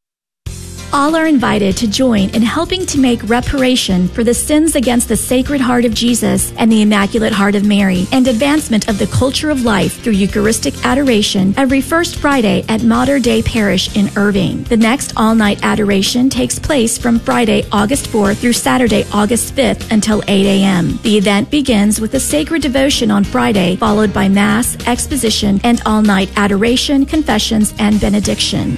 All 0.96 1.14
are 1.18 1.26
invited 1.26 1.76
to 1.80 1.90
join 1.90 2.30
in 2.30 2.42
helping 2.42 2.86
to 2.86 2.98
make 2.98 3.28
reparation 3.28 4.08
for 4.08 4.24
the 4.24 4.34
sins 4.34 4.78
against 4.78 5.10
the 5.10 5.18
Sacred 5.18 5.60
Heart 5.60 5.84
of 5.84 5.94
Jesus 5.94 6.54
and 6.54 6.72
the 6.72 6.84
Immaculate 6.84 7.34
Heart 7.34 7.56
of 7.56 7.66
Mary 7.66 8.08
and 8.14 8.26
advancement 8.30 8.88
of 8.88 8.98
the 8.98 9.08
culture 9.08 9.50
of 9.50 9.66
life 9.66 10.02
through 10.02 10.14
Eucharistic 10.14 10.86
adoration 10.86 11.54
every 11.58 11.82
first 11.82 12.16
Friday 12.16 12.64
at 12.70 12.84
Mater 12.84 13.20
Dei 13.20 13.44
Parish 13.44 13.94
in 13.98 14.10
Irving. 14.16 14.64
The 14.64 14.78
next 14.78 15.12
all 15.18 15.36
night 15.36 15.60
adoration 15.64 16.30
takes 16.30 16.58
place 16.58 16.98
from 16.98 17.20
Friday, 17.20 17.66
August 17.74 18.06
4th 18.06 18.38
through 18.38 18.54
Saturday, 18.54 19.04
August 19.12 19.54
5th 19.54 19.92
until 19.92 20.24
8 20.30 20.46
a.m. 20.46 20.98
The 21.04 21.18
event 21.18 21.52
begins 21.52 22.00
with 22.00 22.14
a 22.14 22.22
sacred 22.22 22.62
devotion 22.62 23.12
on 23.12 23.26
Friday, 23.26 23.76
followed 23.76 24.14
by 24.14 24.30
Mass, 24.30 24.78
exposition, 24.88 25.60
and 25.66 25.82
all 25.86 26.02
night 26.02 26.32
adoration, 26.38 27.06
confessions, 27.06 27.74
and 27.80 28.00
benediction. 28.00 28.78